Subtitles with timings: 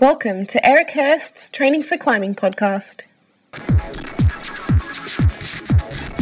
[0.00, 3.02] Welcome to Eric Hörst's Training for Climbing podcast.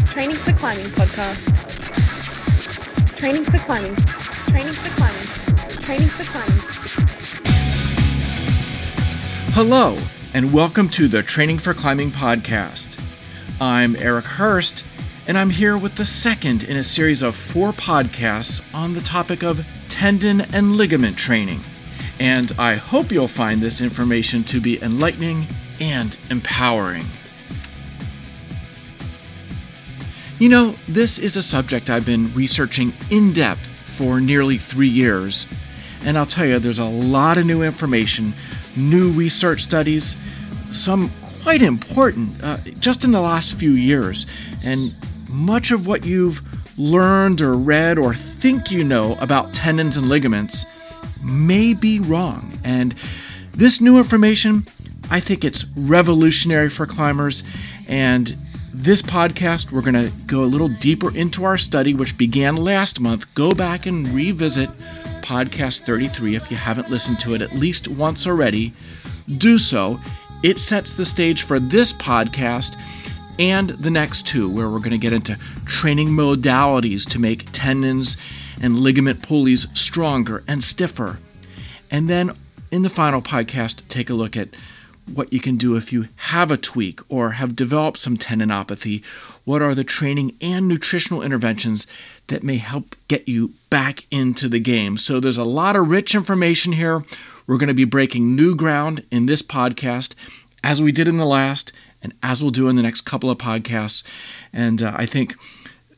[0.06, 1.54] Training for Climbing podcast.
[3.14, 3.94] Training for Climbing.
[3.94, 5.26] Training for Climbing.
[5.80, 6.60] Training for Climbing.
[9.52, 9.96] Hello,
[10.34, 13.00] and welcome to the Training for Climbing podcast.
[13.60, 14.82] I'm Eric Hörst,
[15.28, 19.44] and I'm here with the second in a series of four podcasts on the topic
[19.44, 21.60] of tendon and ligament training
[22.20, 25.46] and I hope you'll find this information to be enlightening
[25.80, 27.04] and empowering.
[30.38, 35.46] You know, this is a subject I've been researching in depth for nearly three years,
[36.04, 38.32] and I'll tell you, there's a lot of new information,
[38.76, 40.16] new research studies,
[40.70, 41.10] some
[41.42, 44.26] quite important uh, just in the last few years,
[44.62, 44.94] and
[45.28, 46.42] much of what you've
[46.78, 50.64] learned or read or think you know about tendons and ligaments
[51.22, 52.58] may be wrong.
[52.64, 52.94] And
[53.52, 54.64] this new information,
[55.10, 57.44] I think it's revolutionary for climbers.
[57.88, 58.36] And
[58.72, 63.00] this podcast, we're going to go a little deeper into our study, which began last
[63.00, 63.34] month.
[63.34, 64.70] Go back and revisit
[65.22, 68.72] podcast 33 if you haven't listened to it at least once already.
[69.38, 70.00] Do so.
[70.42, 72.76] It sets the stage for this podcast
[73.38, 78.16] and the next two, where we're going to get into training modalities to make tendons
[78.60, 81.18] and ligament pulleys stronger and stiffer.
[81.90, 82.32] And then
[82.70, 84.48] in the final podcast, take a look at
[85.12, 89.02] what you can do if you have a tweak or have developed some tendinopathy.
[89.44, 91.86] What are the training and nutritional interventions
[92.26, 94.98] that may help get you back into the game?
[94.98, 97.04] So there's a lot of rich information here.
[97.46, 100.14] We're going to be breaking new ground in this podcast,
[100.62, 103.38] as we did in the last, and as we'll do in the next couple of
[103.38, 104.02] podcasts.
[104.52, 105.36] And uh, I think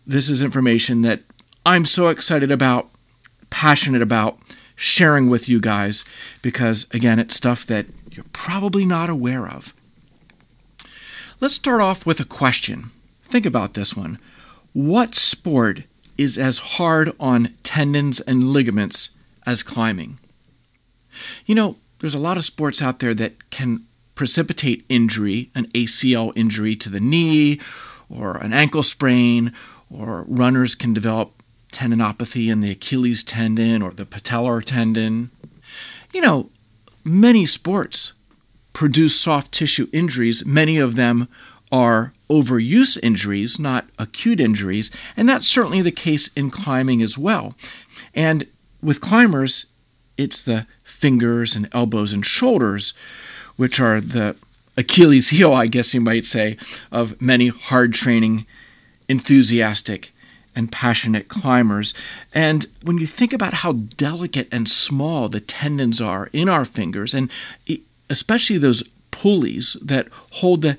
[0.06, 1.22] this is information that
[1.64, 2.88] I'm so excited about,
[3.50, 4.38] passionate about
[4.76, 6.04] sharing with you guys
[6.40, 9.74] because, again, it's stuff that you're probably not aware of.
[11.38, 12.90] Let's start off with a question.
[13.24, 14.18] Think about this one.
[14.72, 15.82] What sport
[16.16, 19.10] is as hard on tendons and ligaments
[19.46, 20.18] as climbing?
[21.44, 26.32] You know, there's a lot of sports out there that can precipitate injury, an ACL
[26.36, 27.60] injury to the knee,
[28.08, 29.52] or an ankle sprain,
[29.90, 31.32] or runners can develop
[31.72, 35.30] tendinopathy in the Achilles tendon or the patellar tendon.
[36.12, 36.50] You know,
[37.04, 38.12] many sports
[38.72, 40.44] produce soft tissue injuries.
[40.44, 41.28] Many of them
[41.72, 47.54] are overuse injuries, not acute injuries, and that's certainly the case in climbing as well.
[48.14, 48.46] And
[48.82, 49.66] with climbers,
[50.16, 52.92] it's the fingers and elbows and shoulders,
[53.56, 54.36] which are the
[54.76, 56.56] Achilles heel, I guess you might say,
[56.90, 58.46] of many hard training,
[59.08, 60.12] enthusiastic
[60.54, 61.94] and passionate climbers.
[62.34, 67.14] And when you think about how delicate and small the tendons are in our fingers,
[67.14, 67.30] and
[68.08, 70.76] especially those pulleys that hold the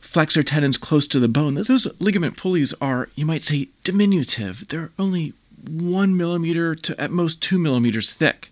[0.00, 4.68] flexor tendons close to the bone, those ligament pulleys are, you might say, diminutive.
[4.68, 5.34] They're only
[5.68, 8.50] one millimeter to at most two millimeters thick.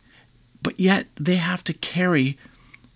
[0.62, 2.38] But yet they have to carry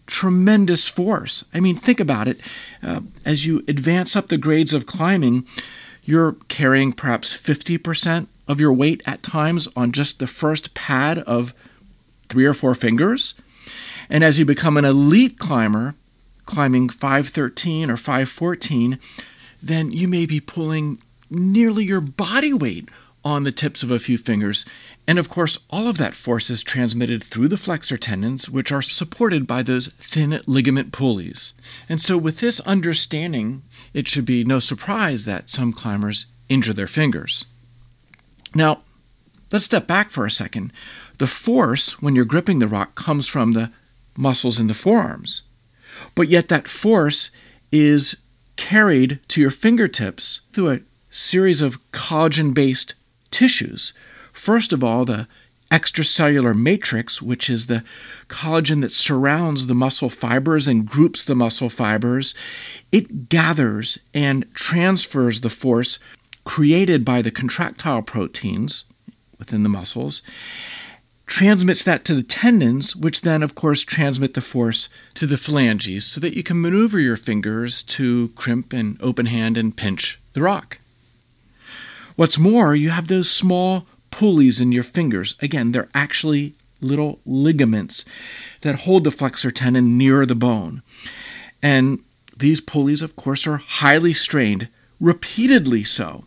[0.07, 1.45] tremendous force.
[1.53, 2.41] I mean, think about it.
[2.83, 5.47] Uh, as you advance up the grades of climbing,
[6.07, 11.53] you're carrying perhaps 50% of your weight at times on just the first pad of
[12.29, 13.35] three or four fingers.
[14.09, 15.97] And as you become an elite climber,
[16.47, 18.99] climbing 513 or 514,
[19.61, 22.89] then you may be pulling nearly your body weight
[23.27, 24.65] on the tips of a few fingers.
[25.09, 28.81] And of course, all of that force is transmitted through the flexor tendons, which are
[28.81, 31.53] supported by those thin ligament pulleys.
[31.89, 36.87] And so, with this understanding, it should be no surprise that some climbers injure their
[36.87, 37.47] fingers.
[38.55, 38.83] Now,
[39.51, 40.73] let's step back for a second.
[41.19, 43.73] The force when you're gripping the rock comes from the
[44.17, 45.43] muscles in the forearms,
[46.15, 47.33] but yet that force
[47.73, 48.19] is
[48.55, 52.95] carried to your fingertips through a series of collagen based
[53.31, 53.93] tissues.
[54.33, 55.27] First of all, the
[55.71, 57.83] extracellular matrix, which is the
[58.29, 62.35] collagen that surrounds the muscle fibers and groups the muscle fibers,
[62.93, 65.99] it gathers and transfers the force
[66.45, 68.85] created by the contractile proteins
[69.39, 70.23] within the muscles,
[71.27, 76.07] transmits that to the tendons, which then, of course, transmit the force to the phalanges
[76.07, 80.43] so that you can maneuver your fingers to crimp and open hand and pinch the
[80.43, 80.79] rock.
[82.17, 85.35] What's more, you have those small pulleys in your fingers.
[85.41, 88.05] Again, they're actually little ligaments
[88.63, 90.83] that hold the flexor tendon near the bone.
[91.63, 92.01] And
[92.37, 94.69] these pulleys, of course, are highly strained,
[95.01, 96.25] repeatedly so.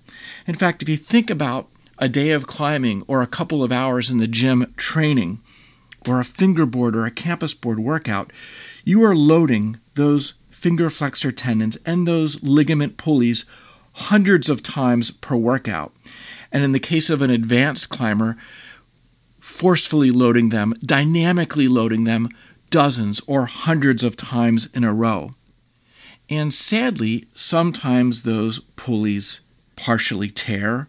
[0.47, 4.09] In fact, if you think about a day of climbing or a couple of hours
[4.09, 5.39] in the gym training,
[6.07, 8.31] or a fingerboard or a campus board workout,
[8.85, 13.45] you are loading those finger flexor tendons and those ligament pulleys
[13.93, 15.93] hundreds of times per workout.
[16.51, 18.37] And in the case of an advanced climber,
[19.39, 22.29] forcefully loading them, dynamically loading them
[22.69, 25.31] dozens or hundreds of times in a row.
[26.29, 29.41] And sadly, sometimes those pulleys
[29.75, 30.87] partially tear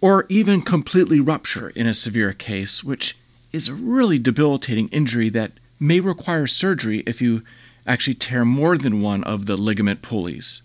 [0.00, 3.16] or even completely rupture in a severe case, which
[3.52, 7.42] is a really debilitating injury that may require surgery if you
[7.86, 10.62] actually tear more than one of the ligament pulleys.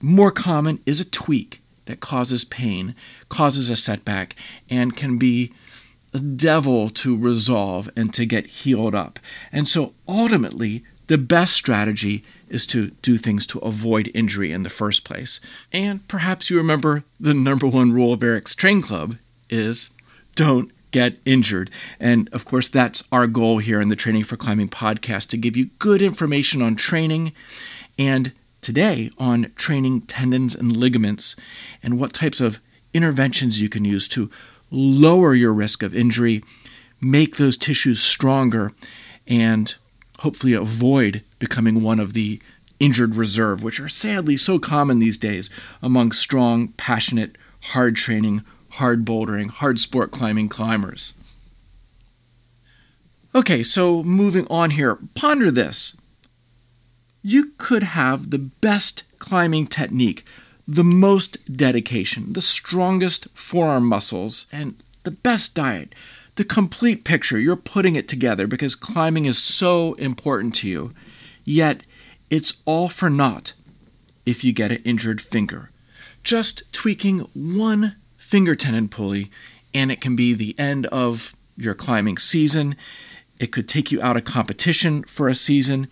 [0.00, 2.94] More common is a tweak that causes pain,
[3.28, 4.36] causes a setback,
[4.68, 5.52] and can be
[6.12, 9.18] a devil to resolve and to get healed up.
[9.52, 14.70] And so ultimately, the best strategy is to do things to avoid injury in the
[14.70, 15.40] first place.
[15.72, 19.16] And perhaps you remember the number one rule of Eric's Train Club
[19.48, 19.90] is
[20.34, 21.70] don't get injured.
[22.00, 25.56] And of course, that's our goal here in the Training for Climbing podcast to give
[25.56, 27.32] you good information on training
[27.98, 28.32] and
[28.66, 31.36] today on training tendons and ligaments
[31.84, 32.58] and what types of
[32.92, 34.28] interventions you can use to
[34.72, 36.42] lower your risk of injury,
[37.00, 38.72] make those tissues stronger,
[39.24, 39.76] and
[40.18, 42.42] hopefully avoid becoming one of the
[42.80, 45.48] injured reserve, which are sadly so common these days
[45.80, 51.14] among strong, passionate, hard training, hard bouldering, hard sport climbing climbers.
[53.32, 55.94] Okay, so moving on here, ponder this
[57.26, 60.24] you could have the best climbing technique,
[60.68, 65.92] the most dedication, the strongest forearm muscles, and the best diet.
[66.36, 70.92] The complete picture, you're putting it together because climbing is so important to you.
[71.44, 71.82] Yet,
[72.30, 73.54] it's all for naught
[74.24, 75.70] if you get an injured finger.
[76.22, 79.32] Just tweaking one finger tendon pulley,
[79.74, 82.76] and it can be the end of your climbing season.
[83.40, 85.88] It could take you out of competition for a season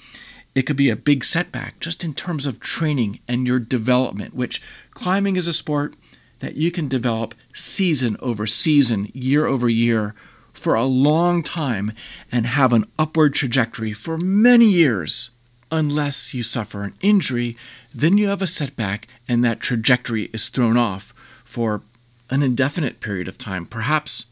[0.54, 4.62] it could be a big setback just in terms of training and your development, which
[4.92, 5.94] climbing is a sport
[6.38, 10.14] that you can develop season over season, year over year
[10.52, 11.92] for a long time
[12.30, 15.30] and have an upward trajectory for many years.
[15.72, 17.56] Unless you suffer an injury,
[17.92, 21.12] then you have a setback and that trajectory is thrown off
[21.44, 21.82] for
[22.30, 24.26] an indefinite period of time, perhaps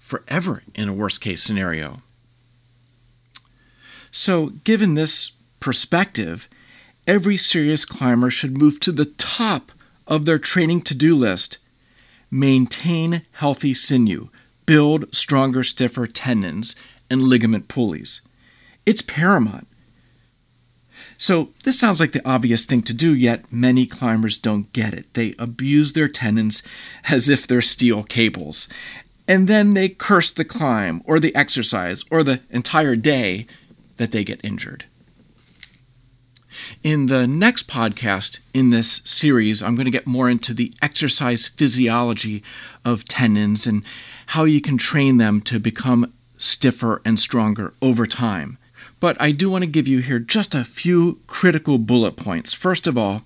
[0.00, 2.02] forever in a worst case scenario.
[4.10, 6.48] So, given this perspective,
[7.06, 9.72] every serious climber should move to the top
[10.06, 11.58] of their training to do list.
[12.30, 14.28] Maintain healthy sinew,
[14.66, 16.76] build stronger, stiffer tendons
[17.10, 18.20] and ligament pulleys.
[18.84, 19.66] It's paramount.
[21.16, 25.12] So, this sounds like the obvious thing to do, yet many climbers don't get it.
[25.14, 26.62] They abuse their tendons
[27.08, 28.68] as if they're steel cables.
[29.26, 33.46] And then they curse the climb, or the exercise, or the entire day
[33.96, 34.84] that they get injured.
[36.82, 41.48] In the next podcast in this series, I'm going to get more into the exercise
[41.48, 42.42] physiology
[42.84, 43.84] of tendons and
[44.26, 48.58] how you can train them to become stiffer and stronger over time.
[49.00, 52.52] But I do want to give you here just a few critical bullet points.
[52.52, 53.22] First of all,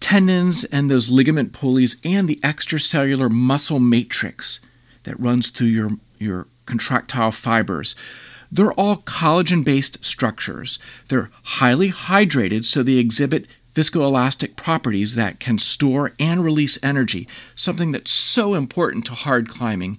[0.00, 4.60] tendons and those ligament pulleys and the extracellular muscle matrix
[5.04, 7.94] that runs through your, your contractile fibers
[8.52, 10.78] they're all collagen based structures.
[11.08, 17.92] They're highly hydrated, so they exhibit viscoelastic properties that can store and release energy, something
[17.92, 19.98] that's so important to hard climbing.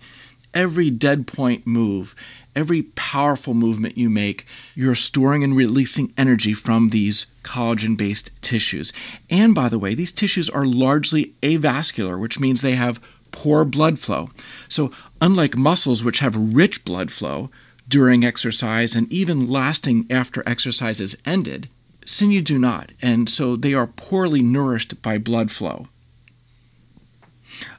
[0.54, 2.14] Every dead point move,
[2.56, 8.94] every powerful movement you make, you're storing and releasing energy from these collagen based tissues.
[9.32, 13.02] And by the way, these tissues are largely avascular, which means they have
[13.32, 14.30] poor blood flow.
[14.70, 17.50] So, unlike muscles, which have rich blood flow,
[17.88, 21.70] during exercise and even lasting after exercise is ended,
[22.06, 25.88] sinew do not, and so they are poorly nourished by blood flow.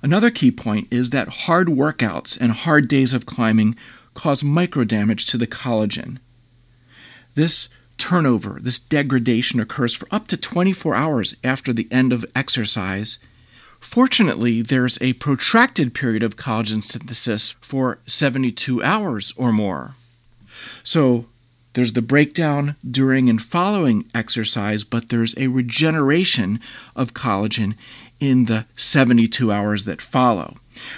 [0.03, 3.77] Another key point is that hard workouts and hard days of climbing
[4.15, 6.19] cause microdamage to the collagen.
[7.35, 7.69] This
[7.99, 13.19] turnover, this degradation occurs for up to 24 hours after the end of exercise.
[13.85, 19.95] Fortunately, there's a protracted period of collagen synthesis for 72 hours or more.
[20.83, 21.27] So
[21.75, 26.61] there's the breakdown during and following exercise, but there's a regeneration
[26.97, 27.75] of collagen
[28.19, 30.57] in the 72 hours that follow.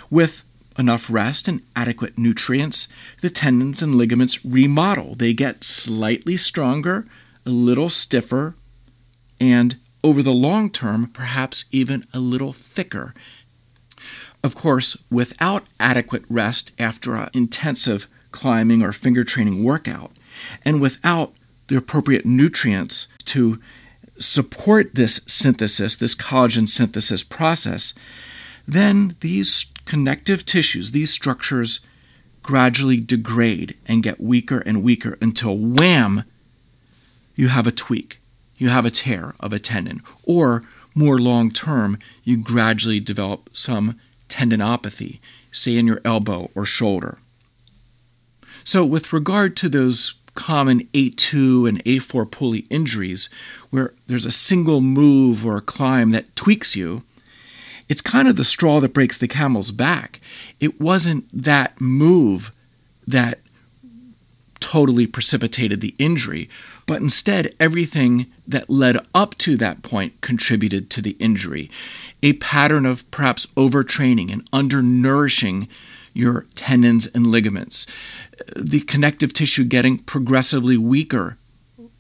[0.09, 0.45] With
[0.79, 2.87] enough rest and adequate nutrients,
[3.21, 5.17] the tendons and ligaments remodel.
[5.17, 7.05] They get slightly stronger,
[7.45, 8.55] a little stiffer,
[9.41, 9.77] and
[10.07, 13.13] over the long term, perhaps even a little thicker.
[14.45, 20.13] Of course, without adequate rest after an intensive climbing or finger training workout,
[20.65, 21.33] and without
[21.67, 23.61] the appropriate nutrients to
[24.17, 27.93] support this synthesis, this collagen synthesis process,
[28.69, 31.81] then these connective tissues, these structures,
[32.45, 36.23] gradually degrade and get weaker and weaker until wham,
[37.35, 38.21] you have a tweak,
[38.59, 40.63] you have a tear of a tendon, or
[40.95, 45.19] more long term, you gradually develop some tendinopathy,
[45.53, 47.19] say in your elbow or shoulder.
[48.65, 53.29] So, with regard to those common A2 and A4 pulley injuries,
[53.71, 57.03] where there's a single move or a climb that tweaks you,
[57.89, 60.21] it's kind of the straw that breaks the camel's back.
[60.61, 62.53] It wasn't that move
[63.07, 63.41] that
[64.61, 66.49] totally precipitated the injury,
[66.87, 71.71] but instead everything that led up to that point contributed to the injury.
[72.23, 75.69] A pattern of perhaps overtraining and undernourishing
[76.15, 77.87] your tendons and ligaments,
[78.57, 81.37] the connective tissue getting progressively weaker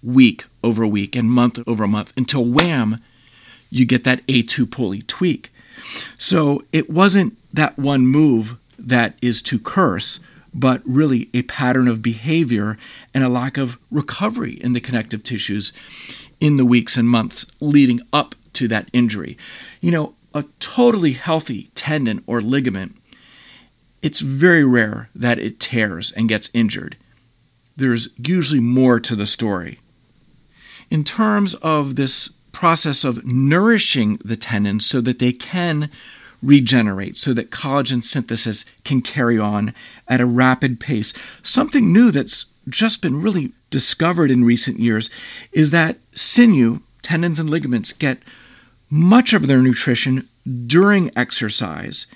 [0.03, 3.03] week over week and month over month until wham,
[3.71, 5.53] you get that A2 pulley tweak.
[6.19, 10.21] So it wasn't that one move that is to curse,
[10.57, 12.79] but really a pattern of behavior
[13.13, 15.71] and a lack of recovery in the connective tissues
[16.41, 19.37] in the weeks and months leading up to that injury.
[19.83, 22.97] You know, a totally healthy tendon or ligament,
[24.03, 26.97] it's very rare that it tears and gets injured.
[27.77, 29.79] There's usually more to the story.
[30.91, 35.91] In terms of this process of nourishing the tendons so that they can
[36.43, 39.75] regenerate, so that collagen synthesis can carry on
[40.09, 41.13] at a rapid pace.
[41.43, 45.11] Something new that's just been really discovered in recent years
[45.53, 48.19] is that sinew, tendons, and ligaments get
[48.91, 50.29] much of their nutrition
[50.67, 52.07] during exercise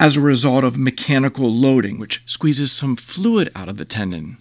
[0.00, 4.36] as a result of mechanical loading, which squeezes some fluid out of the tendon.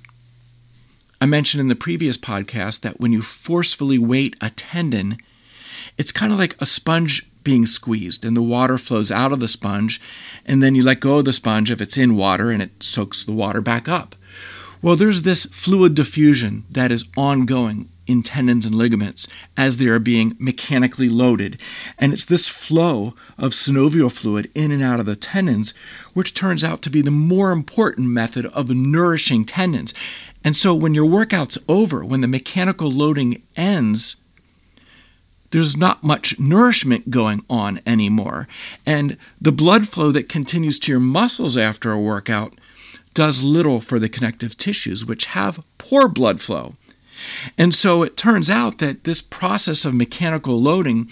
[1.19, 5.17] I mentioned in the previous podcast that when you forcefully weight a tendon,
[5.98, 9.48] it's kind of like a sponge being squeezed and the water flows out of the
[9.48, 10.01] sponge
[10.46, 13.24] and then you let go of the sponge if it's in water and it soaks
[13.24, 14.18] the water back up.
[14.82, 19.98] Well, there's this fluid diffusion that is ongoing in tendons and ligaments as they are
[19.98, 21.58] being mechanically loaded.
[21.98, 25.74] And it's this flow of synovial fluid in and out of the tendons,
[26.13, 29.94] which turns out to be the more important method of nourishing tendons.
[30.44, 34.18] And so when your workout's over, when the mechanical loading ends,
[35.51, 38.48] there's not much nourishment going on anymore.
[38.86, 42.54] And the blood flow that continues to your muscles after a workout
[43.13, 46.74] does little for the connective tissues, which have poor blood flow.
[47.58, 51.10] And so it turns out that this process of mechanical loading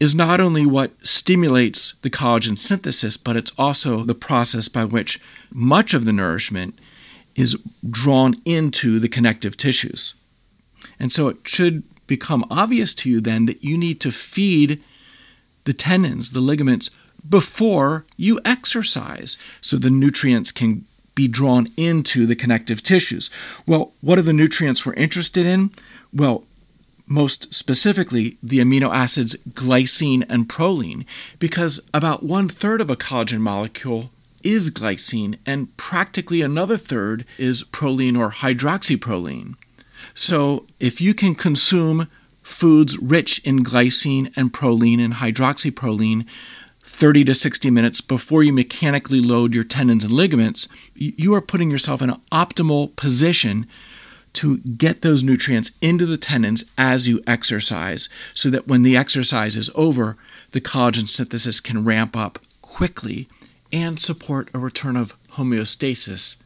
[0.00, 5.20] is not only what stimulates the collagen synthesis, but it's also the process by which
[5.52, 6.78] much of the nourishment
[7.34, 7.56] is
[7.88, 10.14] drawn into the connective tissues.
[10.98, 14.82] And so it should become obvious to you then that you need to feed
[15.64, 16.90] the tendons, the ligaments,
[17.28, 20.84] before you exercise so the nutrients can
[21.14, 23.30] be drawn into the connective tissues.
[23.66, 25.70] Well, what are the nutrients we're interested in?
[26.12, 26.44] Well,
[27.06, 31.04] most specifically, the amino acids glycine and proline,
[31.38, 34.10] because about one third of a collagen molecule
[34.42, 39.54] is glycine, and practically another third is proline or hydroxyproline.
[40.16, 42.08] So if you can consume
[42.42, 46.26] foods rich in glycine and proline and hydroxyproline
[46.80, 51.70] 30 to 60 minutes before you mechanically load your tendons and ligaments, you are putting
[51.70, 53.66] yourself in an optimal position
[54.32, 59.54] to get those nutrients into the tendons as you exercise so that when the exercise
[59.54, 60.16] is over,
[60.52, 63.28] the collagen synthesis can ramp up quickly
[63.70, 66.40] and support a return of homeostasis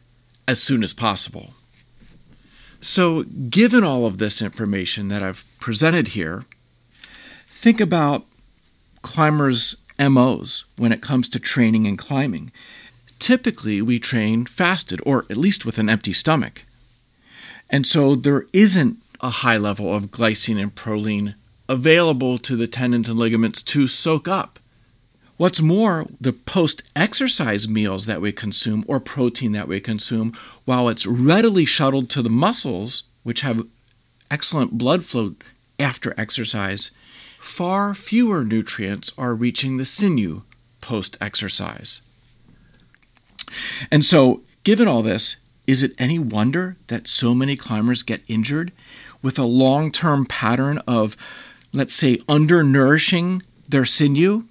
[0.48, 1.54] as soon as possible.
[2.82, 6.44] So, given all of this information that I've presented here,
[7.49, 8.25] think about
[9.02, 12.52] climbers' MOs when it comes to training and climbing.
[13.18, 16.64] Typically, we train fasted, or at least with an empty stomach.
[17.68, 21.34] And so there isn't a high level of glycine and proline
[21.68, 24.58] available to the tendons and ligaments to soak up.
[25.40, 30.87] What's more, the post exercise meals that we consume or protein that we consume, while
[30.90, 33.66] it's readily shuttled to the muscles, which have
[34.30, 35.37] excellent blood flow
[35.78, 36.90] after exercise,
[37.38, 40.42] far fewer nutrients are reaching the sinew
[40.82, 42.02] post exercise.
[43.90, 48.73] And so, given all this, is it any wonder that so many climbers get injured
[49.23, 51.16] with a long term pattern of,
[51.73, 54.44] let's say, undernourishing their sinew?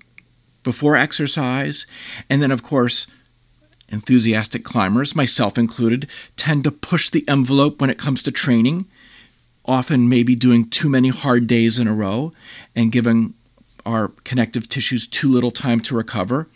[0.70, 1.88] Before exercise,
[2.30, 3.08] and then, of course,
[3.92, 6.08] Enthusiastic climbers, myself included,
[6.38, 8.86] tend to push the envelope when it comes to training,
[9.66, 12.32] often maybe doing too many hard days in a row
[12.76, 13.34] and giving
[13.86, 16.48] our connective tissues too little time to recover.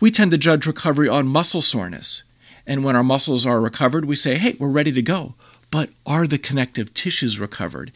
[0.00, 2.24] We tend to judge recovery on muscle soreness.
[2.66, 5.34] And when our muscles are recovered, we say, hey, we're ready to go.
[5.74, 7.90] But are the connective tissues recovered?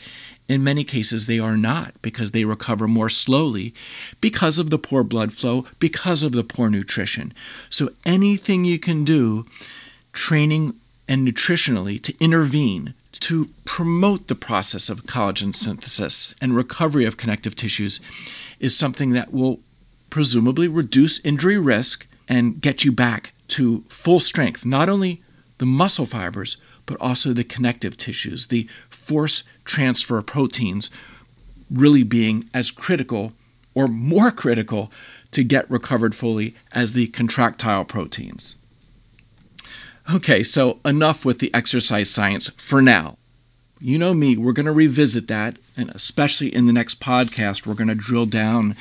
[0.48, 3.72] In many cases, they are not because they recover more slowly
[4.20, 7.32] because of the poor blood flow, because of the poor nutrition.
[7.70, 9.46] So, anything you can do,
[10.12, 10.74] training
[11.06, 17.54] and nutritionally, to intervene to promote the process of collagen synthesis and recovery of connective
[17.54, 18.00] tissues
[18.58, 19.60] is something that will
[20.10, 25.22] presumably reduce injury risk and get you back to full strength, not only
[25.58, 26.56] the muscle fibers,
[26.88, 30.90] but also the connective tissues, the force transfer proteins
[31.70, 33.34] really being as critical
[33.74, 34.90] or more critical
[35.30, 38.56] to get recovered fully as the contractile proteins.
[40.12, 43.18] Okay, so enough with the exercise science for now.
[43.78, 47.74] You know me, we're going to revisit that, and especially in the next podcast, we're
[47.74, 48.74] going to drill down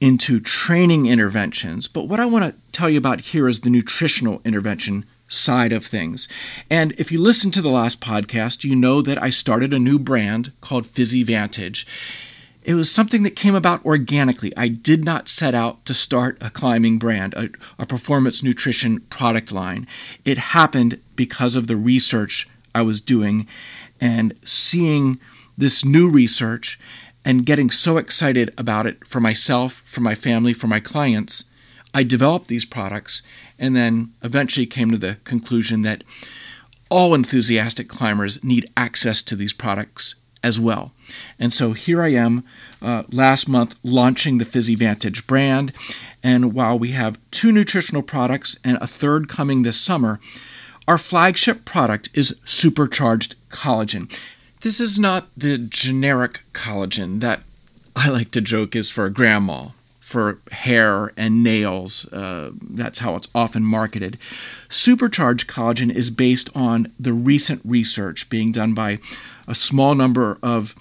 [0.00, 1.86] into training interventions.
[1.86, 5.86] But what I want to tell you about here is the nutritional intervention side of
[5.86, 6.28] things.
[6.68, 9.98] And if you listen to the last podcast, you know that I started a new
[9.98, 11.86] brand called PhysiVantage.
[12.62, 14.54] It was something that came about organically.
[14.56, 19.50] I did not set out to start a climbing brand, a, a performance nutrition product
[19.50, 19.86] line.
[20.26, 23.46] It happened because of the research I was doing
[24.00, 25.18] and seeing
[25.56, 26.78] this new research
[27.24, 31.44] and getting so excited about it for myself, for my family, for my clients.
[31.92, 33.22] I developed these products
[33.58, 36.04] and then eventually came to the conclusion that
[36.88, 40.92] all enthusiastic climbers need access to these products as well.
[41.38, 42.44] And so here I am
[42.80, 45.72] uh, last month launching the PhysiVantage brand.
[46.22, 50.20] And while we have two nutritional products and a third coming this summer,
[50.88, 54.12] our flagship product is supercharged collagen.
[54.62, 57.42] This is not the generic collagen that
[57.94, 59.68] I like to joke is for grandma
[60.10, 62.04] for hair and nails.
[62.12, 64.18] Uh, that's how it's often marketed.
[64.68, 68.98] Supercharged collagen is based on the recent research being done by
[69.46, 70.74] a small number of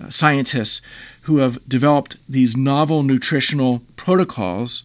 [0.00, 0.80] uh, scientists
[1.22, 4.84] who have developed these novel nutritional protocols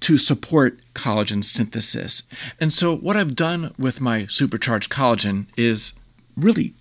[0.00, 2.22] to support collagen synthesis.
[2.58, 5.92] And so, what I've done with my supercharged collagen is
[6.34, 6.72] really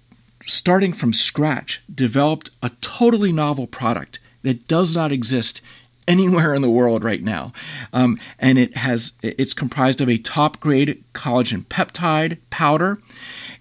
[0.45, 5.61] starting from scratch, developed a totally novel product that does not exist
[6.07, 7.51] anywhere in the world right now.
[7.93, 12.99] Um, and it has it's comprised of a top grade collagen peptide powder.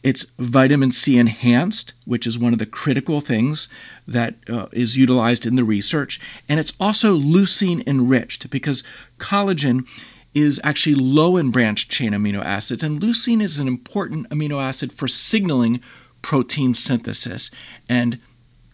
[0.03, 3.69] It's vitamin C enhanced, which is one of the critical things
[4.07, 8.85] that uh, is utilized in the research, and it's also leucine enriched because
[9.19, 9.87] collagen
[10.33, 14.93] is actually low in branched chain amino acids, and leucine is an important amino acid
[14.93, 15.81] for signaling
[16.23, 17.51] protein synthesis.
[17.89, 18.19] And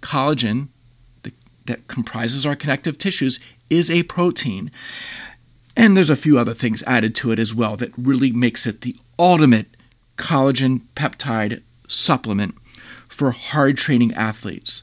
[0.01, 0.69] collagen,
[1.67, 3.39] that comprises our connective tissues,
[3.73, 4.71] is a protein.
[5.75, 8.83] And there's a few other things added to it as well that really makes it
[8.83, 9.69] the ultimate
[10.19, 12.55] collagen peptide supplement
[13.09, 14.83] for hard training athletes.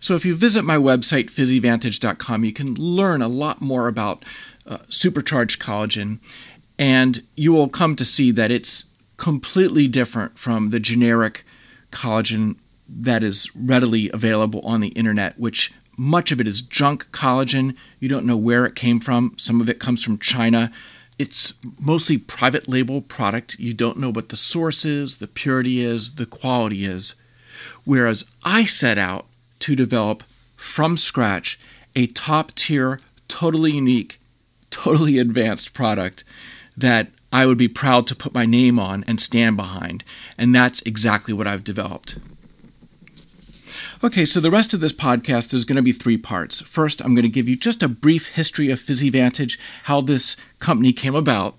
[0.00, 4.24] So if you visit my website, physivantage.com, you can learn a lot more about
[4.66, 6.20] uh, supercharged collagen,
[6.78, 8.84] and you will come to see that it's
[9.18, 11.44] completely different from the generic
[11.92, 12.56] collagen
[12.88, 17.76] that is readily available on the internet, which much of it is junk collagen.
[17.98, 19.34] You don't know where it came from.
[19.36, 20.72] Some of it comes from China.
[21.18, 23.58] It's mostly private label product.
[23.58, 27.16] You don't know what the source is, the purity is, the quality is.
[27.84, 29.26] Whereas I set out
[29.58, 30.24] to develop
[30.56, 31.60] from scratch
[31.94, 34.18] a top tier, totally unique,
[34.70, 36.24] totally advanced product
[36.78, 40.02] that I would be proud to put my name on and stand behind.
[40.38, 42.16] And that's exactly what I've developed.
[44.02, 46.62] Okay, so the rest of this podcast is going to be three parts.
[46.62, 50.94] First, I'm going to give you just a brief history of PhysiVantage, how this company
[50.94, 51.54] came about.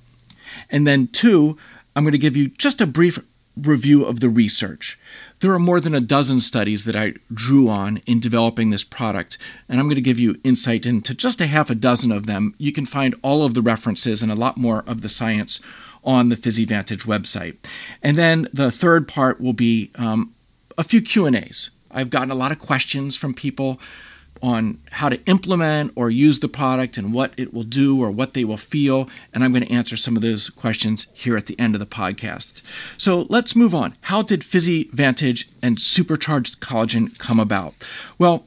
[0.68, 1.56] And then, two,
[1.96, 3.20] I'm going to give you just a brief
[3.56, 4.98] review of the research.
[5.40, 9.38] There are more than a dozen studies that I drew on in developing this product,
[9.70, 12.56] and I'm going to give you insight into just a half a dozen of them.
[12.58, 15.60] You can find all of the references and a lot more of the science
[16.04, 17.58] on the PhysiVantage website.
[18.02, 20.34] And then the third part will be um,
[20.76, 21.70] a few Q&As.
[21.94, 23.80] I've gotten a lot of questions from people
[24.42, 28.34] on how to implement or use the product and what it will do or what
[28.34, 29.08] they will feel.
[29.34, 31.86] And I'm going to answer some of those questions here at the end of the
[31.86, 32.62] podcast.
[32.98, 33.94] So let's move on.
[34.02, 37.76] How did PhysiVantage and supercharged collagen come about?
[38.18, 38.46] Well,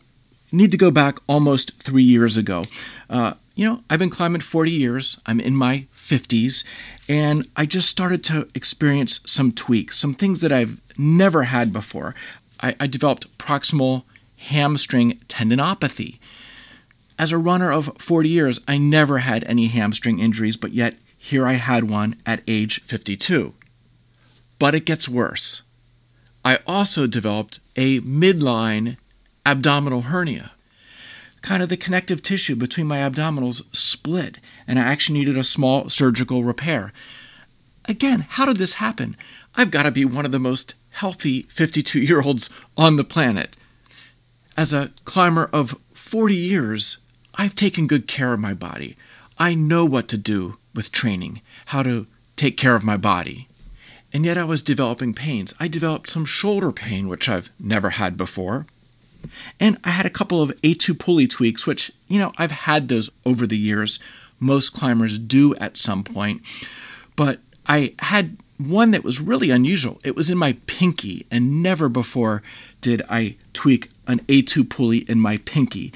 [0.50, 2.64] need to go back almost three years ago.
[3.08, 5.20] Uh, you know, I've been climbing 40 years.
[5.26, 6.64] I'm in my 50s,
[7.08, 12.14] and I just started to experience some tweaks, some things that I've never had before.
[12.60, 14.04] I, I developed proximal
[14.36, 16.18] hamstring tendinopathy.
[17.18, 21.46] As a runner of 40 years, I never had any hamstring injuries, but yet here
[21.46, 23.54] I had one at age 52.
[24.58, 25.62] But it gets worse.
[26.44, 28.96] I also developed a midline
[29.46, 30.52] abdominal hernia
[31.44, 35.90] kind of the connective tissue between my abdominals split, and I actually needed a small
[35.90, 36.90] surgical repair.
[37.84, 39.14] Again, how did this happen?
[39.54, 43.56] I've got to be one of the most healthy 52 year olds on the planet.
[44.56, 46.98] As a climber of 40 years,
[47.34, 48.96] I've taken good care of my body.
[49.38, 53.48] I know what to do with training, how to take care of my body.
[54.12, 55.52] And yet I was developing pains.
[55.58, 58.66] I developed some shoulder pain, which I've never had before.
[59.58, 63.10] And I had a couple of A2 pulley tweaks, which, you know, I've had those
[63.26, 63.98] over the years.
[64.38, 66.42] Most climbers do at some point.
[67.16, 70.00] But I had one that was really unusual.
[70.04, 72.42] It was in my pinky, and never before
[72.80, 75.92] did I tweak an A2 pulley in my pinky.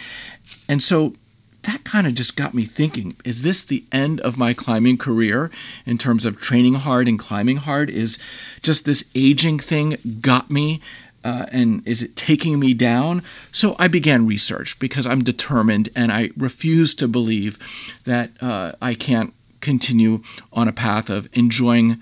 [0.68, 1.14] And so
[1.62, 5.51] that kind of just got me thinking is this the end of my climbing career
[5.85, 7.90] in terms of training hard and climbing hard?
[7.90, 8.18] Is
[8.62, 10.81] just this aging thing got me
[11.25, 13.23] uh, and is it taking me down?
[13.53, 17.59] So I began research because I'm determined and I refuse to believe
[18.05, 22.01] that uh, I can't continue on a path of enjoying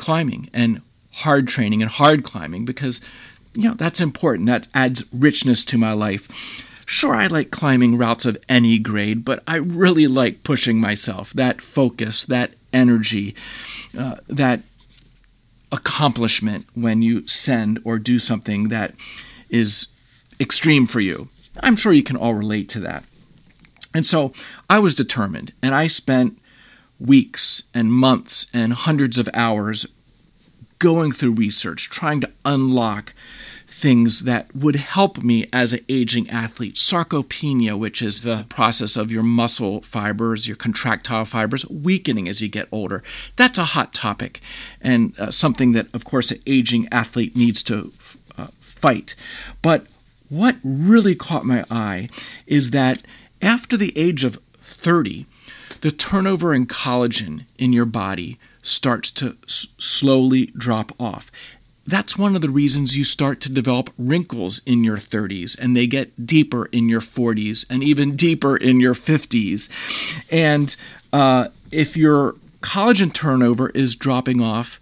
[0.00, 0.80] climbing and
[1.12, 3.00] hard training and hard climbing because
[3.54, 6.28] you know that's important that adds richness to my life
[6.86, 11.60] sure i like climbing routes of any grade but i really like pushing myself that
[11.60, 13.34] focus that energy
[13.98, 14.60] uh, that
[15.72, 18.94] accomplishment when you send or do something that
[19.48, 19.88] is
[20.40, 21.28] extreme for you.
[21.60, 23.04] I'm sure you can all relate to that.
[23.94, 24.32] And so
[24.68, 26.38] I was determined, and I spent
[27.00, 29.86] weeks and months and hundreds of hours
[30.78, 33.12] going through research, trying to unlock
[33.66, 36.74] things that would help me as an aging athlete.
[36.74, 42.48] Sarcopenia, which is the process of your muscle fibers, your contractile fibers weakening as you
[42.48, 43.02] get older.
[43.36, 44.40] That's a hot topic
[44.82, 47.92] and uh, something that, of course, an aging athlete needs to
[48.36, 49.14] uh, fight.
[49.62, 49.86] But
[50.28, 52.08] what really caught my eye
[52.46, 53.02] is that
[53.40, 55.26] after the age of 30,
[55.80, 61.30] the turnover in collagen in your body starts to s- slowly drop off
[61.86, 65.86] that's one of the reasons you start to develop wrinkles in your 30s and they
[65.86, 69.68] get deeper in your 40s and even deeper in your 50s.
[70.30, 70.74] And
[71.12, 74.78] uh, if your collagen turnover is dropping off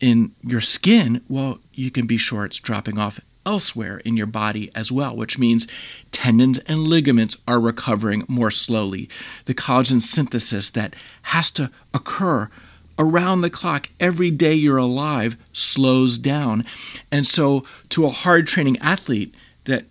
[0.00, 4.70] in your skin, well, you can be sure it's dropping off elsewhere in your body
[4.74, 5.66] as well, which means
[6.12, 9.08] tendons and ligaments are recovering more slowly.
[9.46, 12.50] The collagen synthesis that has to occur
[12.98, 16.66] around the clock, every day you're alive, slows down.
[17.10, 19.34] And so, to a hard training athlete
[19.64, 19.86] that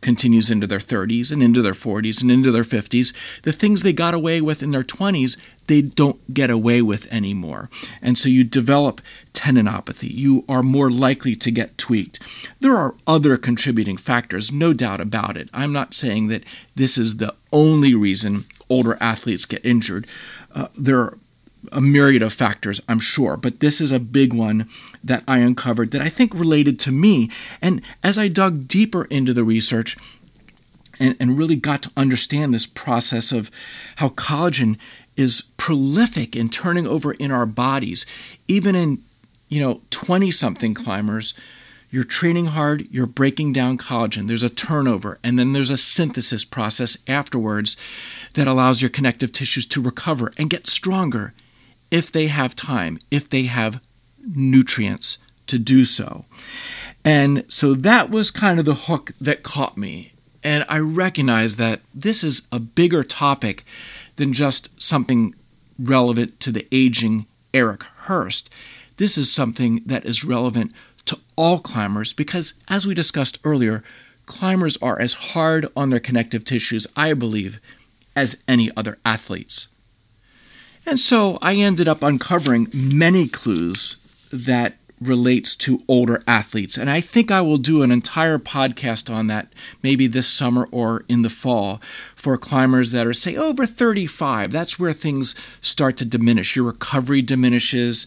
[0.00, 3.92] continues into their 30s and into their 40s and into their 50s, the things they
[3.92, 7.68] got away with in their 20s, they don't get away with anymore.
[8.00, 9.02] And so you develop
[9.38, 10.10] tendinopathy.
[10.12, 12.18] You are more likely to get tweaked.
[12.58, 15.48] There are other contributing factors, no doubt about it.
[15.54, 16.42] I'm not saying that
[16.74, 20.06] this is the only reason older athletes get injured.
[20.54, 21.18] Uh, there are
[21.70, 24.68] a myriad of factors, I'm sure, but this is a big one
[25.04, 27.30] that I uncovered that I think related to me.
[27.62, 29.96] And as I dug deeper into the research
[30.98, 33.50] and, and really got to understand this process of
[33.96, 34.78] how collagen
[35.16, 38.06] is prolific in turning over in our bodies,
[38.46, 39.02] even in,
[39.48, 41.34] you know, 20 something climbers,
[41.90, 44.28] you're training hard, you're breaking down collagen.
[44.28, 47.76] There's a turnover, and then there's a synthesis process afterwards
[48.34, 51.32] that allows your connective tissues to recover and get stronger
[51.90, 53.80] if they have time, if they have
[54.34, 56.26] nutrients to do so.
[57.04, 60.12] And so that was kind of the hook that caught me.
[60.44, 63.64] And I recognize that this is a bigger topic
[64.16, 65.34] than just something
[65.78, 68.48] relevant to the aging Eric Hörst.
[68.98, 70.72] This is something that is relevant
[71.06, 73.82] to all climbers because, as we discussed earlier,
[74.26, 77.60] climbers are as hard on their connective tissues, I believe,
[78.14, 79.68] as any other athletes.
[80.84, 83.96] And so I ended up uncovering many clues
[84.32, 86.76] that relates to older athletes.
[86.76, 91.04] And I think I will do an entire podcast on that maybe this summer or
[91.08, 91.80] in the fall
[92.14, 94.50] for climbers that are, say, over 35.
[94.50, 96.56] That's where things start to diminish.
[96.56, 98.06] Your recovery diminishes,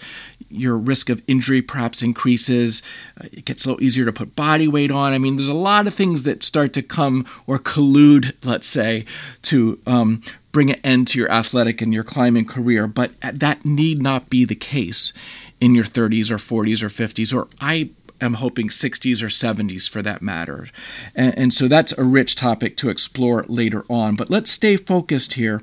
[0.49, 2.83] your risk of injury perhaps increases,
[3.19, 5.13] uh, it gets a little easier to put body weight on.
[5.13, 9.05] I mean, there's a lot of things that start to come or collude, let's say,
[9.43, 14.01] to um, bring an end to your athletic and your climbing career, but that need
[14.01, 15.13] not be the case
[15.61, 20.01] in your 30s or 40s or 50s, or I am hoping 60s or 70s for
[20.01, 20.67] that matter.
[21.15, 24.15] And, and, so that's a rich topic to explore later on.
[24.15, 25.61] But let's stay focused here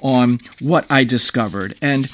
[0.00, 1.74] on what I discovered.
[1.82, 2.08] And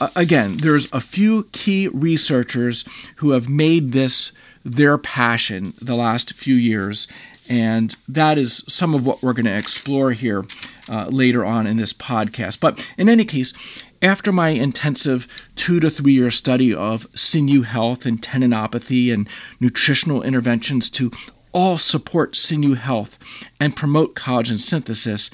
[0.00, 2.84] uh, again, there's a few key researchers
[3.16, 4.32] who have made this
[4.64, 7.08] their passion the last few years.
[7.48, 10.44] And that is some of what we're going to explore here
[10.88, 12.60] uh, later on in this podcast.
[12.60, 13.52] But in any case,
[14.02, 20.22] after my intensive two to three year study of sinew health and tendinopathy and nutritional
[20.22, 21.10] interventions to
[21.52, 23.18] all support sinew health
[23.58, 25.30] and promote collagen synthesis,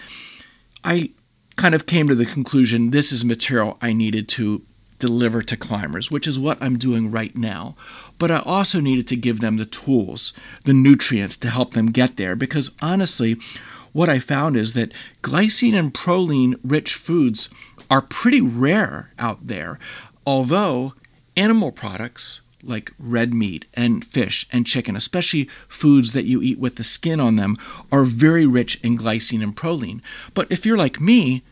[0.82, 1.10] I
[1.56, 4.62] kind of came to the conclusion this is material I needed to
[4.98, 7.76] deliver to climbers, which is what I'm doing right now.
[8.18, 10.32] But I also needed to give them the tools,
[10.64, 13.36] the nutrients to help them get there because honestly,
[13.92, 17.48] what I found is that glycine and proline rich foods
[17.90, 19.78] are pretty rare out there,
[20.26, 20.94] although
[21.36, 26.76] animal products like red meat and fish and chicken, especially foods that you eat with
[26.76, 27.56] the skin on them,
[27.92, 30.00] are very rich in glycine and proline.
[30.34, 31.42] But if you're like me,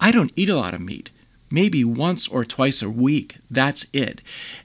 [0.00, 1.10] I don't eat a lot of meat.
[1.50, 3.36] Maybe once or twice a week.
[3.50, 4.20] That's it.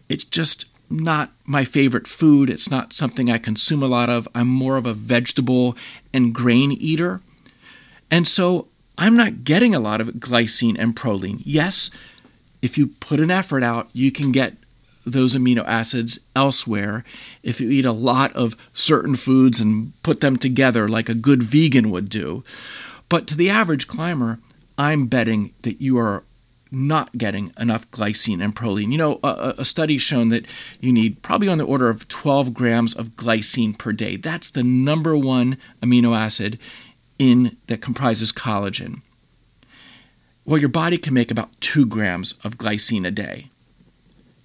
[0.07, 2.49] It's just not my favorite food.
[2.49, 4.27] It's not something I consume a lot of.
[4.33, 5.77] I'm more of a vegetable
[6.13, 7.21] and grain eater.
[8.09, 8.68] And so
[8.99, 11.41] I'm not getting a lot of glycine and proline.
[11.45, 11.89] Yes,
[12.61, 14.55] if you put an effort out, you can get
[15.05, 17.05] those amino acids elsewhere
[17.41, 21.41] if you eat a lot of certain foods and put them together like a good
[21.41, 22.43] vegan would do.
[23.07, 24.39] But to the average climber,
[24.77, 26.23] I'm betting that you are
[26.69, 28.91] not getting enough glycine and proline.
[28.91, 30.45] You know, a, a study's shown that
[30.81, 34.17] you need probably on the order of 12 grams of glycine per day.
[34.17, 36.59] That's the number one amino acid
[37.19, 39.01] in that comprises collagen.
[40.45, 43.49] Well, your body can make about two grams of glycine a day.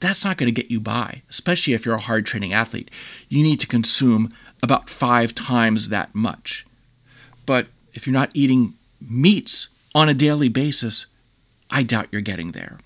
[0.00, 2.90] That's not going to get you by, especially if you're a hard training athlete.
[3.30, 6.66] You need to consume about five times that much.
[7.46, 11.06] But if you're not eating meats on a daily basis,
[11.70, 12.78] I doubt you're getting there.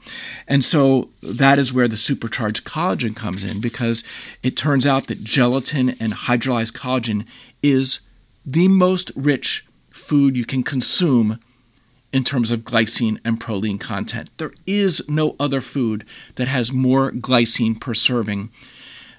[0.47, 4.05] And so that is where the supercharged collagen comes in because
[4.43, 7.27] it turns out that gelatin and hydrolyzed collagen
[7.63, 8.01] is
[8.47, 9.67] the most rich
[10.09, 11.39] food you can consume
[12.15, 14.31] in terms of glycine and proline content.
[14.39, 18.49] There is no other food that has more glycine per serving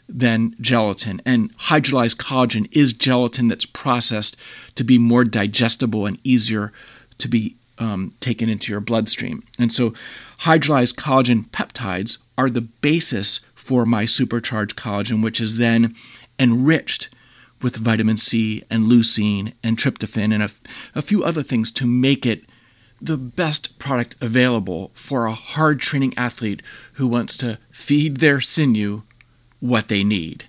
[0.08, 1.21] than gelatin.
[1.23, 4.36] And hydrolyzed collagen is gelatin that's processed
[4.73, 6.73] to be more digestible and easier
[7.19, 9.43] to be um, taken into your bloodstream.
[9.60, 9.93] And so,
[10.39, 15.95] hydrolyzed collagen peptides are the basis for my supercharged collagen, which is then
[16.39, 17.10] enriched
[17.62, 20.50] with vitamin C and leucine and tryptophan and a,
[20.95, 22.43] a few other things to make it
[23.02, 26.62] the best product available for a hard training athlete
[26.93, 29.04] who wants to feed their sinew
[29.60, 30.45] what they need.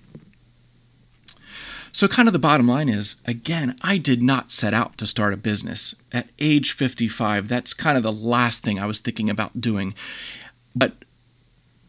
[1.93, 5.35] So, kind of the bottom line is again, I did not set out to start
[5.35, 5.95] a business.
[6.13, 9.95] At age 55, that's kind of the last thing I was thinking about doing.
[10.75, 11.05] But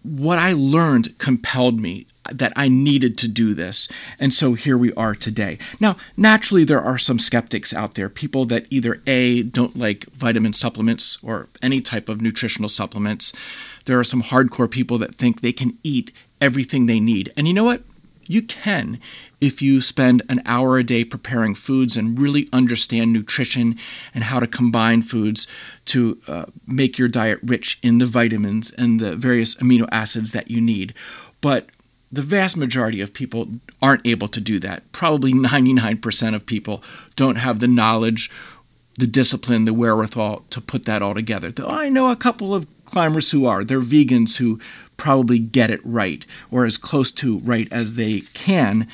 [0.01, 3.87] what I learned compelled me that I needed to do this.
[4.19, 5.57] And so here we are today.
[5.79, 10.53] Now, naturally, there are some skeptics out there, people that either A, don't like vitamin
[10.53, 13.33] supplements or any type of nutritional supplements.
[13.85, 17.33] There are some hardcore people that think they can eat everything they need.
[17.35, 17.81] And you know what?
[18.27, 18.99] You can
[19.41, 23.77] if you spend an hour a day preparing foods and really understand nutrition
[24.13, 25.47] and how to combine foods
[25.85, 30.51] to uh, make your diet rich in the vitamins and the various amino acids that
[30.51, 30.93] you need.
[31.41, 31.69] But
[32.11, 33.47] the vast majority of people
[33.81, 34.91] aren't able to do that.
[34.91, 36.83] Probably 99% of people
[37.15, 38.29] don't have the knowledge,
[38.97, 41.53] the discipline, the wherewithal to put that all together.
[41.65, 43.63] I know a couple of climbers who are.
[43.63, 44.59] They're vegans who
[44.97, 48.87] probably get it right or as close to right as they can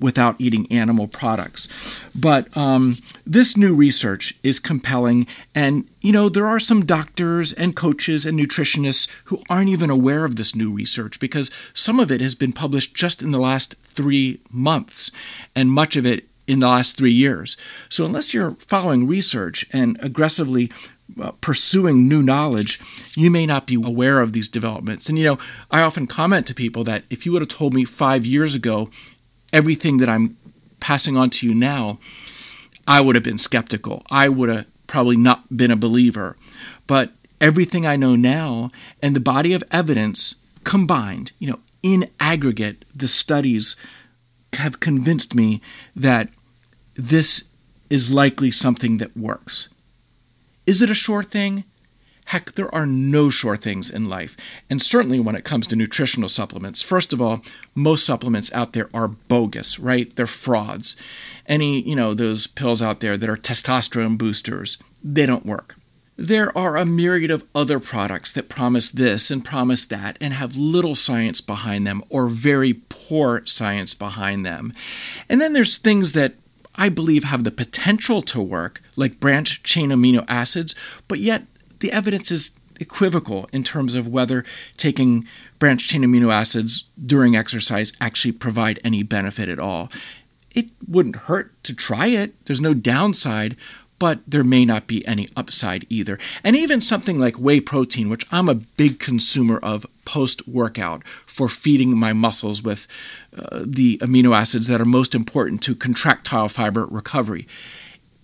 [0.00, 1.68] without eating animal products.
[2.14, 7.76] But um, this new research is compelling, and you know, there are some doctors and
[7.76, 12.20] coaches and nutritionists who aren't even aware of this new research because some of it
[12.20, 15.10] has been published just in the last three months,
[15.54, 17.56] and much of it in the last three years.
[17.88, 20.72] So, unless you're following research and aggressively
[21.20, 22.80] uh, pursuing new knowledge,
[23.14, 25.08] you may not be aware of these developments.
[25.08, 25.38] And you know,
[25.70, 28.90] I often comment to people that if you would have told me five years ago
[29.52, 30.36] everything that I'm
[30.80, 31.98] passing on to you now,
[32.86, 34.04] I would have been skeptical.
[34.10, 36.36] I would have probably not been a believer.
[36.86, 38.70] But everything I know now
[39.02, 40.34] and the body of evidence
[40.64, 43.76] combined, you know, in aggregate, the studies
[44.54, 45.62] have convinced me
[45.94, 46.28] that
[46.94, 47.44] this
[47.88, 49.68] is likely something that works.
[50.66, 51.64] Is it a sure thing?
[52.30, 54.36] Heck, there are no sure things in life.
[54.70, 57.40] And certainly when it comes to nutritional supplements, first of all,
[57.74, 60.14] most supplements out there are bogus, right?
[60.14, 60.94] They're frauds.
[61.46, 65.74] Any, you know, those pills out there that are testosterone boosters, they don't work.
[66.16, 70.54] There are a myriad of other products that promise this and promise that and have
[70.54, 74.72] little science behind them or very poor science behind them.
[75.28, 76.34] And then there's things that
[76.76, 80.76] I believe have the potential to work, like branch chain amino acids,
[81.08, 81.42] but yet
[81.80, 84.44] the evidence is equivocal in terms of whether
[84.76, 85.26] taking
[85.58, 89.90] branched chain amino acids during exercise actually provide any benefit at all.
[90.52, 93.56] It wouldn't hurt to try it, there's no downside,
[94.00, 96.18] but there may not be any upside either.
[96.42, 101.50] And even something like whey protein, which I'm a big consumer of post workout for
[101.50, 102.88] feeding my muscles with
[103.36, 107.46] uh, the amino acids that are most important to contractile fiber recovery.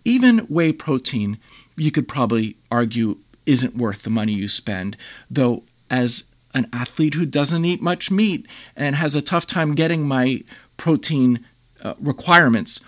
[0.05, 1.39] Even whey protein,
[1.77, 4.97] you could probably argue, isn't worth the money you spend,
[5.31, 10.07] though, as an athlete who doesn't eat much meat and has a tough time getting
[10.07, 10.43] my
[10.77, 11.45] protein
[11.83, 12.81] uh, requirements,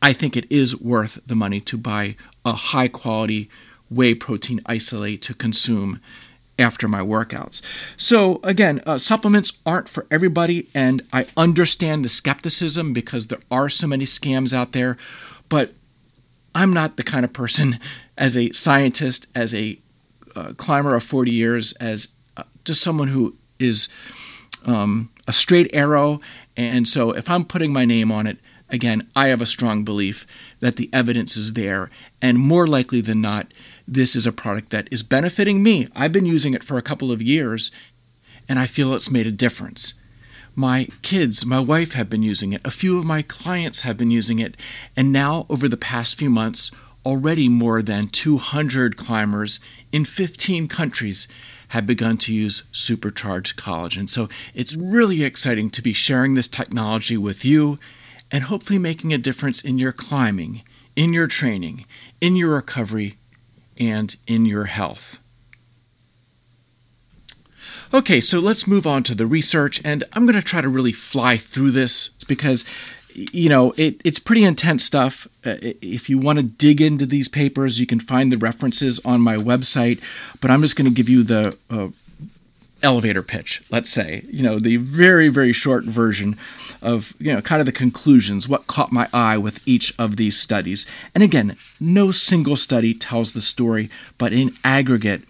[0.00, 3.48] I think it is worth the money to buy a high quality
[3.90, 6.00] whey protein isolate to consume
[6.58, 7.62] after my workouts.
[7.96, 13.68] So, again, uh, supplements aren't for everybody, and I understand the skepticism because there are
[13.68, 14.96] so many scams out there,
[15.48, 15.72] but
[16.54, 17.80] I'm not the kind of person,
[18.16, 19.78] as a scientist, as a
[20.36, 23.88] uh, climber of 40 years, as uh, just someone who is
[24.66, 26.20] um, a straight arrow.
[26.56, 30.26] And so, if I'm putting my name on it, again, I have a strong belief
[30.60, 31.90] that the evidence is there.
[32.22, 33.52] And more likely than not,
[33.86, 35.88] this is a product that is benefiting me.
[35.94, 37.70] I've been using it for a couple of years,
[38.48, 39.94] and I feel it's made a difference.
[40.54, 42.60] My kids, my wife have been using it.
[42.64, 44.56] A few of my clients have been using it.
[44.96, 46.70] And now, over the past few months,
[47.04, 49.60] already more than 200 climbers
[49.94, 51.28] in 15 countries
[51.68, 54.08] have begun to use supercharged collagen.
[54.08, 57.78] So it's really exciting to be sharing this technology with you
[58.28, 60.62] and hopefully making a difference in your climbing,
[60.96, 61.84] in your training,
[62.20, 63.18] in your recovery,
[63.78, 65.20] and in your health.
[67.92, 70.90] Okay, so let's move on to the research, and I'm going to try to really
[70.90, 72.64] fly through this because,
[73.14, 75.26] you know, it, it's pretty intense stuff.
[75.44, 79.20] Uh, if you want to dig into these papers, you can find the references on
[79.20, 80.00] my website,
[80.40, 81.88] but I'm just going to give you the uh,
[82.82, 86.36] elevator pitch, let's say, you know, the very, very short version
[86.82, 90.38] of, you know, kind of the conclusions, what caught my eye with each of these
[90.38, 90.86] studies.
[91.14, 95.22] And again, no single study tells the story, but in aggregate,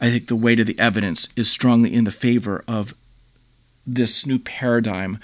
[0.00, 2.94] I think the weight of the evidence is strongly in the favor of
[3.86, 5.18] this new paradigm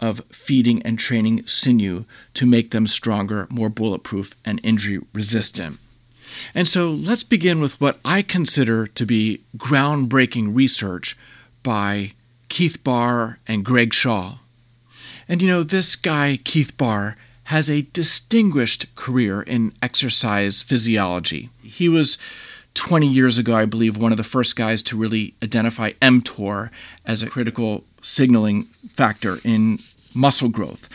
[0.00, 2.04] of feeding and training sinew
[2.34, 5.78] to make them stronger, more bulletproof, and injury resistant.
[6.54, 11.16] And so let's begin with what I consider to be groundbreaking research
[11.62, 12.12] by
[12.48, 14.38] Keith Baar and Greg Shaw.
[15.28, 21.48] And you know, this guy, Keith Baar, has a distinguished career in exercise physiology.
[21.62, 22.18] He was
[22.76, 26.70] 20 years ago, I believe, one of the first guys to really identify mTOR
[27.04, 29.80] as a critical signaling factor in
[30.14, 30.88] muscle growth.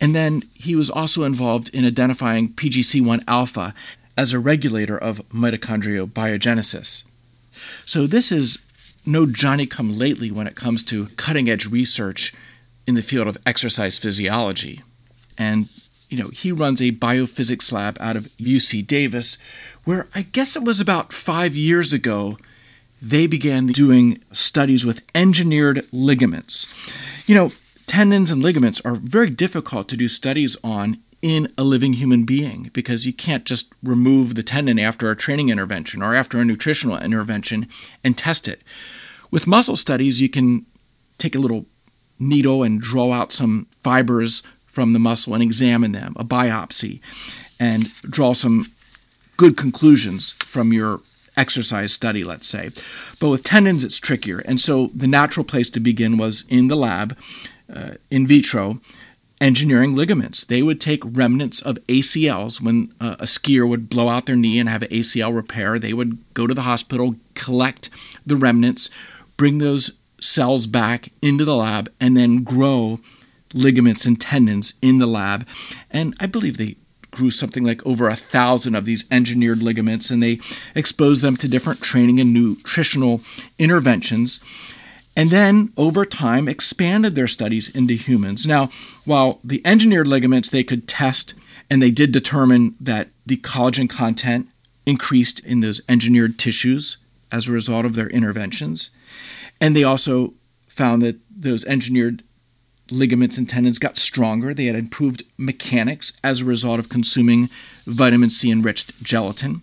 [0.00, 3.74] And then he was also involved in identifying PGC1 alpha
[4.16, 7.04] as a regulator of mitochondrial biogenesis.
[7.84, 8.64] So, this is
[9.04, 12.32] no Johnny come lately when it comes to cutting edge research
[12.86, 14.82] in the field of exercise physiology.
[15.36, 15.68] And
[16.08, 19.38] you know, he runs a biophysics lab out of UC Davis,
[19.84, 22.38] where I guess it was about five years ago
[23.00, 26.66] they began doing studies with engineered ligaments.
[27.26, 27.50] You know,
[27.86, 32.70] tendons and ligaments are very difficult to do studies on in a living human being
[32.72, 36.98] because you can't just remove the tendon after a training intervention or after a nutritional
[36.98, 37.66] intervention
[38.04, 38.62] and test it.
[39.30, 40.64] With muscle studies, you can
[41.18, 41.66] take a little
[42.18, 44.42] needle and draw out some fibers
[44.78, 47.00] from the muscle and examine them, a biopsy,
[47.58, 48.70] and draw some
[49.36, 51.00] good conclusions from your
[51.36, 52.70] exercise study, let's say.
[53.18, 54.38] But with tendons, it's trickier.
[54.38, 57.18] And so the natural place to begin was in the lab,
[57.74, 58.78] uh, in vitro,
[59.40, 60.44] engineering ligaments.
[60.44, 64.60] They would take remnants of ACLs when uh, a skier would blow out their knee
[64.60, 65.80] and have an ACL repair.
[65.80, 67.90] They would go to the hospital, collect
[68.24, 68.90] the remnants,
[69.36, 73.00] bring those cells back into the lab and then grow
[73.54, 75.46] ligaments and tendons in the lab.
[75.90, 76.76] And I believe they
[77.10, 80.38] grew something like over a thousand of these engineered ligaments and they
[80.74, 83.22] exposed them to different training and nutritional
[83.58, 84.40] interventions.
[85.16, 88.46] And then over time expanded their studies into humans.
[88.46, 88.70] Now,
[89.04, 91.34] while the engineered ligaments they could test
[91.70, 94.48] and they did determine that the collagen content
[94.86, 96.98] increased in those engineered tissues
[97.30, 98.90] as a result of their interventions.
[99.60, 100.34] And they also
[100.68, 102.22] found that those engineered
[102.90, 104.54] ligaments and tendons got stronger.
[104.54, 107.50] They had improved mechanics as a result of consuming
[107.86, 109.62] vitamin C enriched gelatin.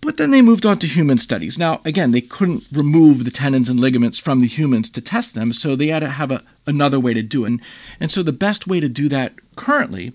[0.00, 1.58] But then they moved on to human studies.
[1.58, 5.52] Now, again, they couldn't remove the tendons and ligaments from the humans to test them,
[5.52, 7.60] so they had to have a, another way to do it.
[7.98, 10.12] And so the best way to do that currently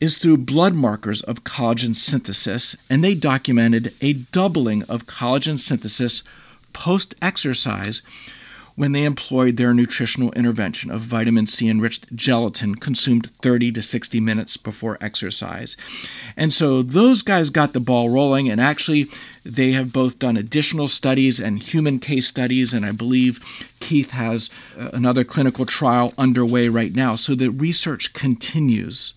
[0.00, 6.22] is through blood markers of collagen synthesis, and they documented a doubling of collagen synthesis
[6.72, 8.00] post exercise
[8.76, 14.20] when they employed their nutritional intervention of vitamin C enriched gelatin consumed 30 to 60
[14.20, 15.76] minutes before exercise.
[16.36, 19.08] And so those guys got the ball rolling, and actually,
[19.44, 23.40] they have both done additional studies and human case studies, and I believe
[23.80, 27.16] Keith has uh, another clinical trial underway right now.
[27.16, 29.14] So the research continues.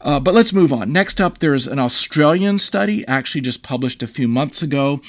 [0.00, 0.92] Uh, but let's move on.
[0.92, 5.00] Next up, there's an Australian study, actually just published a few months ago.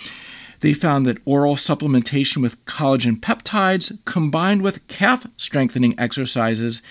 [0.61, 6.81] They found that oral supplementation with collagen peptides combined with calf strengthening exercises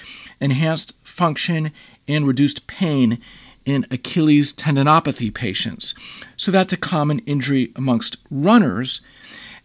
[0.41, 1.73] enhanced function
[2.07, 3.18] and reduced pain
[3.64, 5.95] in Achilles tendinopathy patients.
[6.37, 9.01] So that's a common injury amongst runners.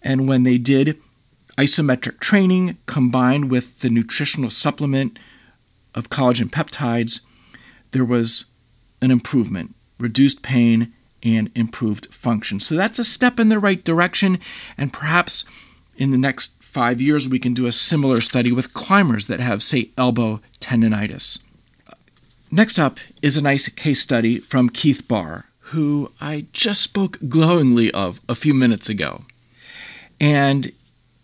[0.03, 1.01] And when they did
[1.57, 5.17] isometric training combined with the nutritional supplement
[5.95, 7.21] of collagen peptides,
[7.91, 8.45] there was
[9.01, 10.93] an improvement, reduced pain,
[11.25, 12.61] and improved function.
[12.61, 14.39] So that's a step in the right direction,
[14.77, 15.43] and perhaps
[15.97, 19.63] in the next five years we can do a similar study with climbers that have,
[19.63, 21.39] say, elbow tendonitis.
[22.51, 27.91] Next up is a nice case study from Keith Baar, who I just spoke glowingly
[27.91, 29.23] of a few minutes ago.
[30.19, 30.71] And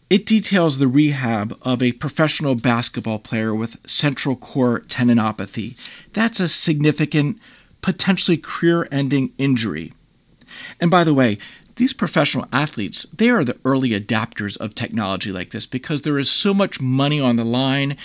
[0.10, 5.76] it details the rehab of a professional basketball player with central core tendinopathy.
[6.12, 7.40] That's a significant,
[7.82, 9.94] potentially career ending injury.
[10.80, 11.38] And by the way,
[11.78, 16.30] these professional athletes, they are the early adapters of technology like this because there is
[16.30, 17.98] so much money on the line.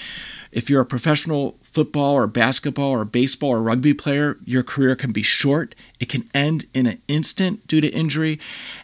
[0.52, 5.12] If you're a professional football or basketball or baseball or rugby player, your career can
[5.12, 5.74] be short.
[6.00, 8.38] It can end in an instant due to injury.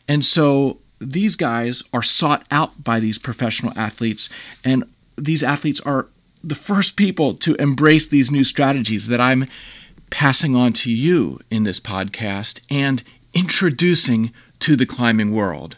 [0.07, 4.29] And so these guys are sought out by these professional athletes,
[4.65, 4.85] and
[5.17, 6.07] these athletes are
[6.45, 9.49] the first people to embrace these new strategies that I'm
[10.13, 13.03] passing on to you in this podcast and
[13.35, 15.77] introducing to the climbing world.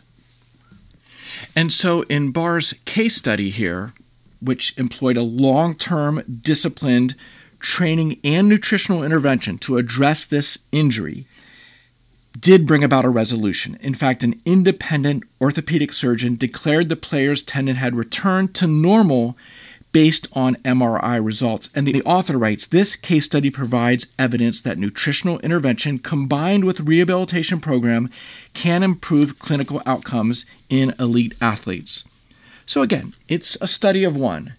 [1.57, 3.95] And so, in Baar's case study here,
[4.41, 7.15] which employed a long term, disciplined
[7.61, 11.27] training and nutritional intervention to address this injury,
[12.39, 13.79] did bring about a resolution.
[13.81, 19.37] In fact, an independent orthopedic surgeon declared the player's tendon had returned to normal
[19.95, 21.71] based on MRI results.
[21.73, 27.61] And the author writes this case study provides evidence that nutritional intervention combined with rehabilitation
[27.61, 28.11] program
[28.55, 32.03] can improve clinical outcomes in elite athletes.
[32.67, 34.55] So again, it's a study of one,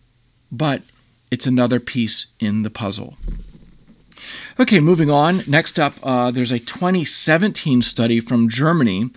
[0.53, 0.83] but
[1.29, 3.17] it's another piece in the puzzle.
[4.57, 5.41] Okay, moving on.
[5.45, 9.09] Next up, uh, there's a 2017 study from Germany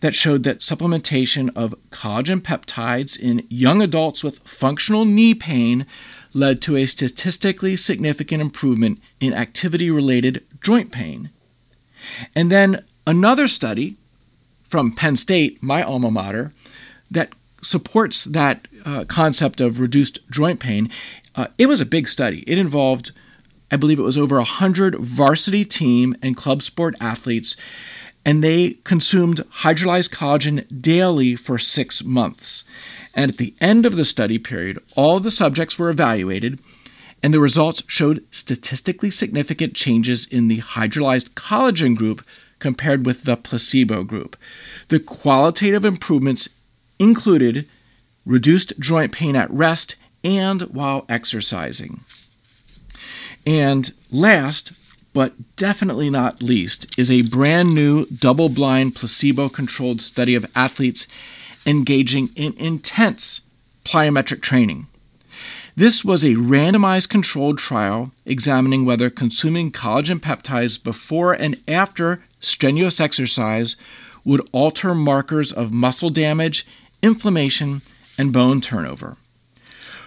[0.00, 5.86] that showed that supplementation of collagen peptides in young adults with functional knee pain
[6.32, 11.30] led to a statistically significant improvement in activity related joint pain.
[12.34, 13.96] And then another study
[14.64, 16.52] from Penn State, my alma mater,
[17.10, 17.32] that
[17.62, 20.90] supports that uh, concept of reduced joint pain.
[21.34, 22.44] Uh, it was a big study.
[22.46, 23.12] It involved
[23.70, 27.56] I believe it was over 100 varsity team and club sport athletes,
[28.24, 32.64] and they consumed hydrolyzed collagen daily for six months.
[33.14, 36.60] And at the end of the study period, all the subjects were evaluated,
[37.22, 42.24] and the results showed statistically significant changes in the hydrolyzed collagen group
[42.58, 44.36] compared with the placebo group.
[44.88, 46.48] The qualitative improvements
[46.98, 47.68] included
[48.26, 52.00] reduced joint pain at rest and while exercising.
[53.46, 54.72] And last,
[55.12, 61.06] but definitely not least, is a brand new double blind placebo controlled study of athletes
[61.66, 63.40] engaging in intense
[63.84, 64.86] plyometric training.
[65.76, 73.00] This was a randomized controlled trial examining whether consuming collagen peptides before and after strenuous
[73.00, 73.76] exercise
[74.24, 76.66] would alter markers of muscle damage,
[77.02, 77.82] inflammation,
[78.18, 79.16] and bone turnover.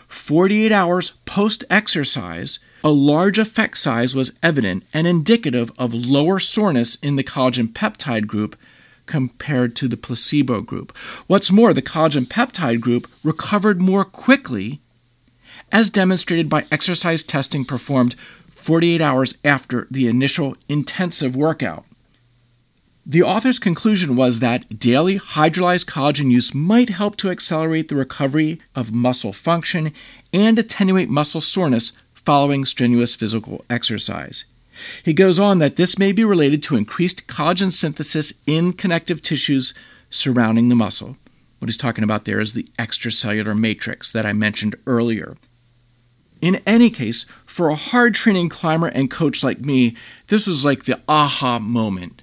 [0.07, 6.95] 48 hours post exercise, a large effect size was evident and indicative of lower soreness
[6.95, 8.57] in the collagen peptide group
[9.05, 10.95] compared to the placebo group.
[11.27, 14.81] What's more, the collagen peptide group recovered more quickly,
[15.71, 18.15] as demonstrated by exercise testing performed
[18.49, 21.85] 48 hours after the initial intensive workout.
[23.05, 28.61] The author's conclusion was that daily hydrolyzed collagen use might help to accelerate the recovery
[28.75, 29.93] of muscle function
[30.31, 31.91] and attenuate muscle soreness
[32.25, 34.45] following strenuous physical exercise.
[35.03, 39.73] He goes on that this may be related to increased collagen synthesis in connective tissues
[40.09, 41.17] surrounding the muscle.
[41.59, 45.37] What he's talking about there is the extracellular matrix that I mentioned earlier.
[46.41, 49.95] In any case, for a hard training climber and coach like me,
[50.27, 52.21] this was like the aha moment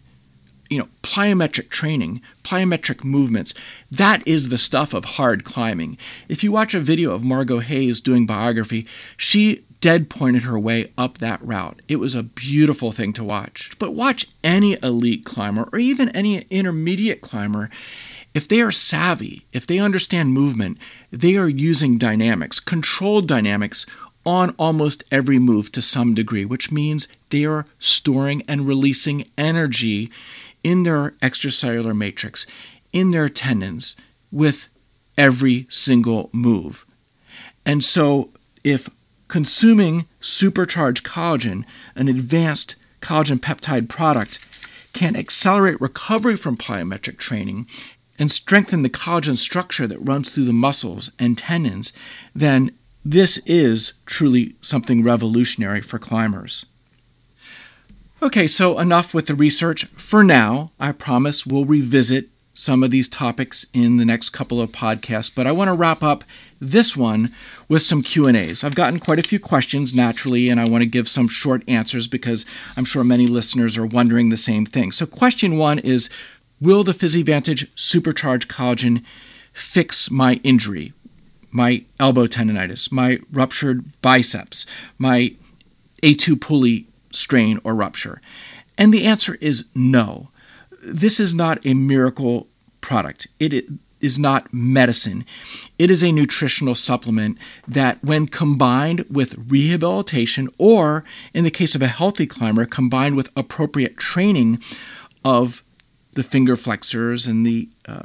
[0.71, 3.53] you know, plyometric training, plyometric movements,
[3.91, 5.99] that is the stuff of hard climbing.
[6.29, 8.87] If you watch a video of Margo Hayes doing Biographie,
[9.17, 11.81] she dead pointed her way up that route.
[11.89, 13.71] It was a beautiful thing to watch.
[13.79, 17.71] But watch any elite climber or even any intermediate climber.
[18.35, 20.79] If they are savvy, if they understand movement,
[21.11, 23.87] they are using dynamics, controlled dynamics
[24.25, 30.11] on almost every move to some degree, which means they are storing and releasing energy
[30.63, 32.47] in their extracellular matrix,
[32.93, 33.97] in their tendons,
[34.31, 34.69] with
[35.17, 36.85] every single move.
[37.65, 38.31] And so,
[38.63, 38.89] if
[39.31, 41.65] consuming supercharged collagen,
[41.95, 44.41] an advanced collagen peptide product,
[44.93, 47.67] can accelerate recovery from plyometric training
[48.19, 51.93] and strengthen the collagen structure that runs through the muscles and tendons,
[52.35, 52.73] then
[53.05, 56.67] this is truly something revolutionary for climbers.
[58.21, 60.73] Okay, so enough with the research for now.
[60.79, 62.29] I promise we'll revisit
[62.61, 66.03] some of these topics in the next couple of podcasts, but I want to wrap
[66.03, 66.25] up
[66.61, 67.35] this one
[67.69, 68.63] with some Q&As.
[68.63, 72.07] I've gotten quite a few questions naturally and I want to give some short answers
[72.07, 72.45] because
[72.77, 74.93] I'm sure many listeners are wondering the same thing.
[74.93, 76.11] So question 1 is
[76.61, 79.05] will the PhysiVantage supercharged collagen
[79.55, 80.93] fix my injury?
[81.51, 84.67] My elbow tendonitis, my ruptured biceps,
[84.99, 85.35] my
[86.03, 88.21] A2 pulley strain or rupture?
[88.77, 90.29] And the answer is no.
[90.81, 92.49] This is not a miracle
[92.81, 93.27] product.
[93.39, 93.67] It
[94.01, 95.25] is not medicine.
[95.79, 97.37] It is a nutritional supplement
[97.69, 101.05] that, when combined with rehabilitation, or
[101.35, 104.59] in the case of a healthy climber, combined with appropriate training
[105.25, 105.63] of
[106.15, 108.03] the finger flexors and the uh,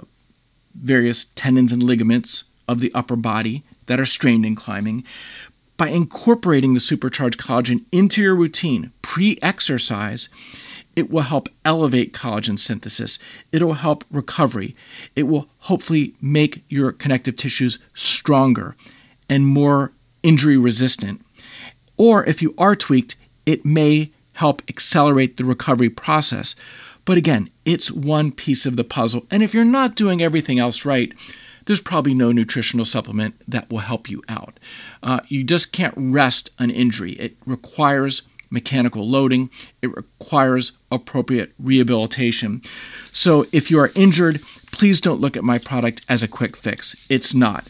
[0.76, 5.04] various tendons and ligaments of the upper body that are strained in climbing,
[5.78, 10.30] by incorporating the supercharged collagen into your routine pre exercise,
[10.96, 13.20] it will help elevate collagen synthesis.
[13.52, 14.76] It will help recovery.
[15.16, 18.76] It will hopefully make your connective tissues stronger
[19.30, 19.92] and more
[20.24, 21.22] injury resistant.
[21.98, 23.16] Or if you are tweaked,
[23.46, 26.56] it may help accelerate the recovery process.
[27.06, 29.26] But again, it's one piece of the puzzle.
[29.30, 31.12] And if you're not doing everything else right,
[31.66, 34.60] there's probably no nutritional supplement that will help you out.
[35.02, 37.14] Uh, you just can't rest an injury.
[37.14, 39.50] It requires mechanical loading,
[39.82, 42.62] it requires appropriate rehabilitation.
[43.12, 44.42] So if you are injured,
[44.72, 46.96] please don't look at my product as a quick fix.
[47.10, 47.68] It's not.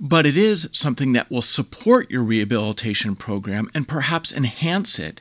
[0.00, 5.20] But it is something that will support your rehabilitation program and perhaps enhance it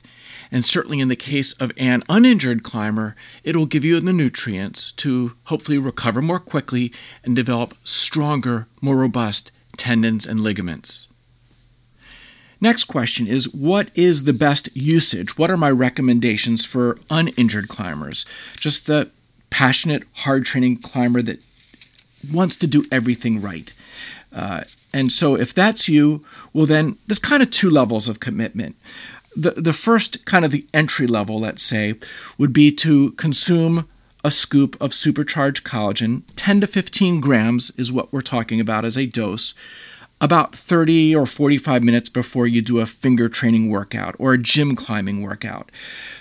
[0.52, 4.91] and certainly in the case of an uninjured climber, it will give you the nutrients
[4.93, 6.91] to hopefully recover more quickly
[7.24, 11.08] and develop stronger, more robust tendons and ligaments.
[12.62, 15.38] Next question is What is the best usage?
[15.38, 18.26] What are my recommendations for uninjured climbers?
[18.57, 19.09] Just the
[19.49, 21.39] passionate, hard training climber that
[22.32, 23.74] wants to do everything right.
[24.34, 28.76] Uh, and so, if that's you, well, then there's kind of two levels of commitment
[29.36, 31.95] the, the first kind of the entry level, let's say,
[32.38, 33.88] would be to consume
[34.24, 36.24] a scoop of supercharged collagen.
[36.36, 39.53] 10 to 15 grams is what we're talking about as a dose,
[40.22, 44.76] about 30 or 45 minutes before you do a finger training workout or a gym
[44.76, 45.72] climbing workout.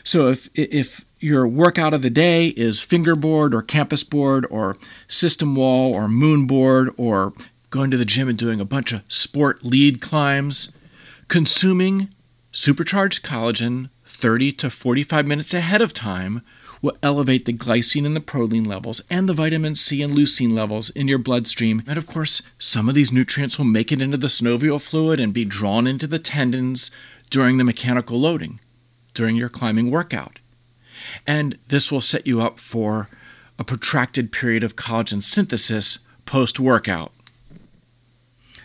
[0.02, 4.76] So if, if your workout of the day is fingerboard or campus board or
[5.06, 7.34] system wall or moon board or
[7.68, 10.72] going to the gym and doing a bunch of sport lead climbs,
[11.28, 12.08] consuming
[12.52, 16.42] Supercharged collagen 30 to 45 minutes ahead of time
[16.82, 20.90] will elevate the glycine and the proline levels and the vitamin C and leucine levels
[20.90, 21.82] in your bloodstream.
[21.86, 25.34] And of course, some of these nutrients will make it into the synovial fluid and
[25.34, 26.90] be drawn into the tendons
[27.28, 28.60] during the mechanical loading,
[29.14, 30.38] during your climbing workout.
[31.26, 33.08] And this will set you up for
[33.58, 37.12] a protracted period of collagen synthesis post workout.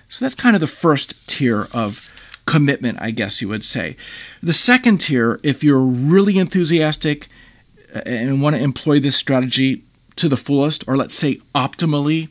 [0.08, 2.10] So that's kind of the first tier of
[2.46, 3.98] commitment, I guess you would say.
[4.42, 7.28] The second tier, if you're really enthusiastic
[8.06, 9.84] and want to employ this strategy
[10.16, 12.30] to the fullest, or let's say optimally,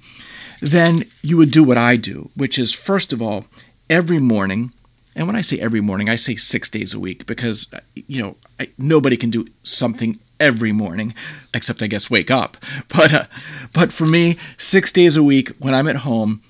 [0.60, 3.46] then you would do what I do, which is first of all,
[3.90, 4.72] every morning,
[5.14, 8.22] and when I say every morning, I say six days a week because uh, you
[8.22, 11.14] know I, nobody can do something every morning,
[11.52, 12.56] except I guess wake up.
[12.88, 13.26] But uh,
[13.72, 16.42] but for me, six days a week when I'm at home,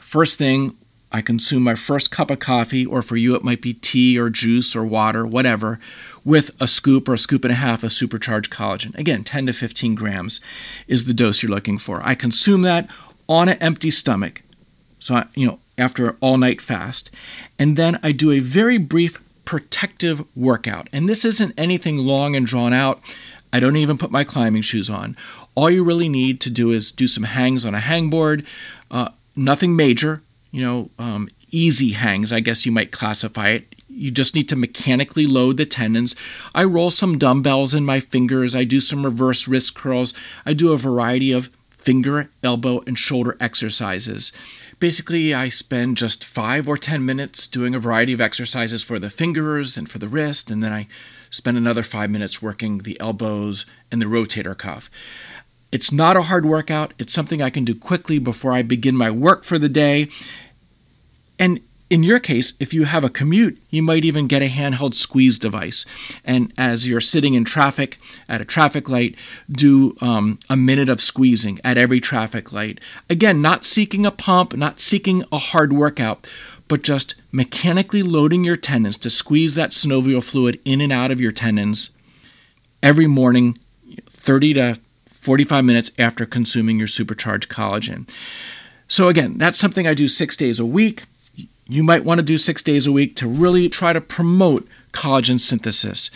[0.00, 0.76] first thing
[1.12, 4.30] I consume my first cup of coffee, or for you it might be tea or
[4.30, 5.80] juice or water, whatever,
[6.24, 8.96] with a scoop or a scoop and a half of supercharged collagen.
[8.96, 10.40] Again, 10 to 15 grams
[10.86, 12.00] is the dose you're looking for.
[12.04, 12.90] I consume that
[13.28, 14.42] on an empty stomach.
[14.98, 17.10] So, you know, after all night fast.
[17.58, 20.88] And then I do a very brief protective workout.
[20.92, 23.00] And this isn't anything long and drawn out.
[23.52, 25.16] I don't even put my climbing shoes on.
[25.56, 28.46] All you really need to do is do some hangs on a hangboard,
[28.90, 33.74] uh, nothing major, you know, um, easy hangs, I guess you might classify it.
[33.88, 36.14] You just need to mechanically load the tendons.
[36.54, 38.54] I roll some dumbbells in my fingers.
[38.54, 40.14] I do some reverse wrist curls.
[40.46, 44.32] I do a variety of finger, elbow, and shoulder exercises.
[44.78, 49.10] Basically, I spend just five or 10 minutes doing a variety of exercises for the
[49.10, 50.86] fingers and for the wrist, and then I
[51.30, 54.90] spend another five minutes working the elbows and the rotator cuff.
[55.72, 59.10] It's not a hard workout, it's something I can do quickly before I begin my
[59.10, 60.08] work for the day.
[61.38, 61.60] And
[61.90, 65.40] in your case, if you have a commute, you might even get a handheld squeeze
[65.40, 65.84] device.
[66.24, 67.98] And as you're sitting in traffic
[68.28, 69.16] at a traffic light,
[69.50, 72.78] do um, a minute of squeezing at every traffic light.
[73.08, 76.30] Again, not seeking a pump, not seeking a hard workout,
[76.68, 81.20] but just mechanically loading your tendons to squeeze that synovial fluid in and out of
[81.20, 81.90] your tendons
[82.84, 83.58] every morning,
[84.06, 84.78] 30 to
[85.20, 88.08] 45 minutes after consuming your supercharged collagen.
[88.88, 91.04] So, again, that's something I do six days a week
[91.70, 95.38] you might want to do six days a week to really try to promote collagen
[95.38, 96.10] synthesis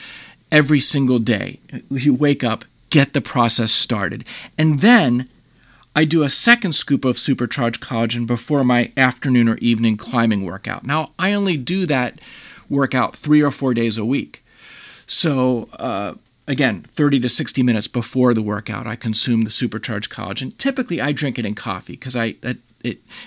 [0.50, 1.60] every single day.
[1.88, 4.24] You wake up, get the process started.
[4.58, 5.28] And then
[5.94, 10.84] I do a second scoop of supercharged collagen before my afternoon or evening climbing workout.
[10.84, 12.18] Now, I only do that
[12.68, 14.44] workout three or four days a week.
[15.06, 16.14] So, uh,
[16.46, 20.56] again, 30 to 60 minutes before the workout, I consume the supercharged collagen.
[20.58, 22.58] Typically, I drink it in coffee because I it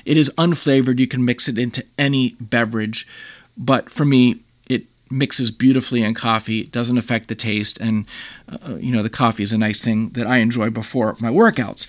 [0.06, 1.00] it is unflavored.
[1.00, 3.08] You can mix it into any beverage,
[3.58, 6.62] but for me, it mixes beautifully in coffee.
[6.62, 8.06] It doesn't affect the taste, and
[8.50, 11.88] uh, you know the coffee is a nice thing that I enjoy before my workouts.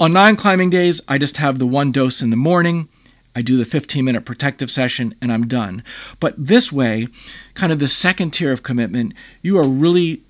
[0.00, 2.88] On non-climbing days, I just have the one dose in the morning.
[3.34, 5.84] I do the 15 minute protective session and I'm done.
[6.18, 7.06] But this way,
[7.54, 9.12] kind of the second tier of commitment,
[9.42, 10.22] you are really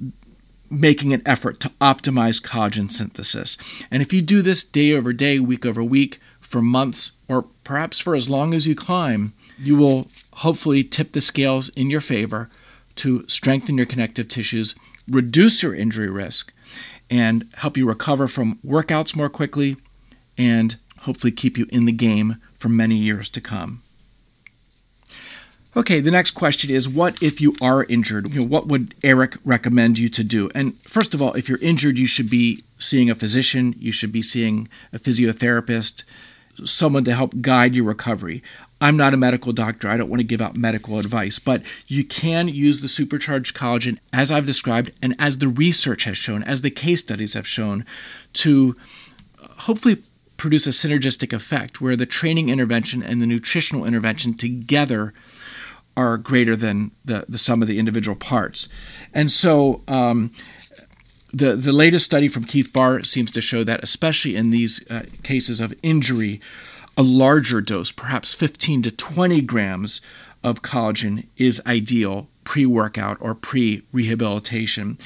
[0.71, 3.57] making an effort to optimize collagen synthesis.
[3.91, 7.99] And if you do this day over day, week over week, for months, or perhaps
[7.99, 12.49] for as long as you climb, you will hopefully tip the scales in your favor
[12.97, 14.75] to strengthen your connective tissues,
[15.09, 16.53] reduce your injury risk,
[17.11, 19.77] and help you recover from workouts more quickly,
[20.37, 23.83] and hopefully keep you in the game for many years to come.
[25.79, 28.35] Okay, the next question is what if you are injured?
[28.35, 30.51] You know, what would Eric recommend you to do?
[30.53, 34.11] And first of all, if you're injured, you should be seeing a physician, you should
[34.11, 36.03] be seeing a physiotherapist,
[36.65, 38.43] someone to help guide your recovery.
[38.81, 39.89] I'm not a medical doctor.
[39.89, 43.99] I don't want to give out medical advice, but you can use the supercharged collagen
[44.13, 47.87] as I've described and as the research has shown, as the case studies have shown,
[48.33, 48.75] to
[49.41, 50.03] uh, hopefully
[50.39, 55.15] produce a synergistic effect where the training intervention and the nutritional intervention together
[55.99, 58.69] are greater than the, the sum of the individual parts.
[59.13, 60.33] And so, um,
[61.33, 65.03] the, the latest study from Keith Baar seems to show that, especially in these uh,
[65.25, 66.41] cases of injury,
[66.97, 70.01] a larger dose, perhaps 15 to 20 grams
[70.45, 74.99] of collagen, is ideal pre workout or pre rehabilitation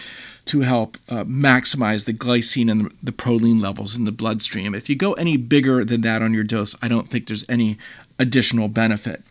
[0.45, 4.75] to help uh, maximize the glycine and the proline levels in the bloodstream.
[4.75, 7.79] If you go any bigger than that on your dose, I don't think there's any
[8.19, 9.23] additional benefit.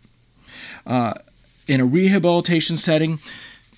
[0.84, 1.14] Uh,
[1.66, 3.18] in a rehabilitation setting,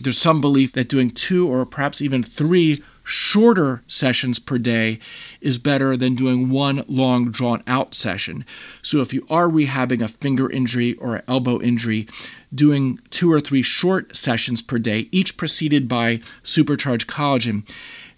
[0.00, 4.98] there's some belief that doing two or perhaps even three shorter sessions per day
[5.40, 8.44] is better than doing one long drawn out session.
[8.82, 12.08] So if you are rehabbing a finger injury or an elbow injury,
[12.54, 17.68] doing two or three short sessions per day, each preceded by supercharged collagen,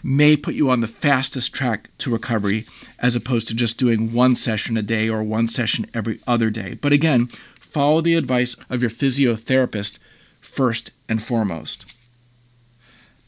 [0.02, 2.64] may put you on the fastest track to recovery
[3.00, 6.74] as opposed to just doing one session a day or one session every other day.
[6.74, 7.28] But again,
[7.76, 9.98] follow the advice of your physiotherapist
[10.40, 11.94] first and foremost.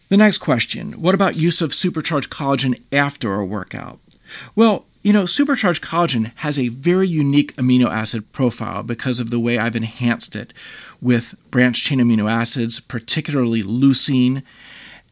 [0.09, 3.99] The next question What about use of supercharged collagen after a workout?
[4.57, 9.39] Well, you know, supercharged collagen has a very unique amino acid profile because of the
[9.39, 10.55] way I've enhanced it
[11.03, 14.43] with branched chain amino acids, particularly leucine,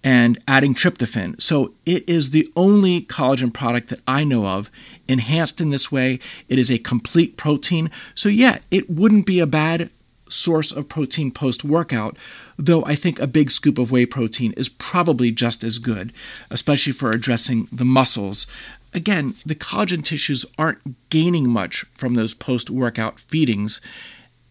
[0.06, 1.42] and adding tryptophan.
[1.42, 4.70] So it is the only collagen product that I know of
[5.08, 6.20] enhanced in this way.
[6.48, 7.90] It is a complete protein.
[8.14, 9.90] So, yeah, it wouldn't be a bad
[10.28, 12.16] source of protein post workout,
[12.56, 16.12] though I think a big scoop of whey protein is probably just as good,
[16.50, 18.46] especially for addressing the muscles.
[18.94, 23.80] Again, the collagen tissues aren't gaining much from those post workout feedings.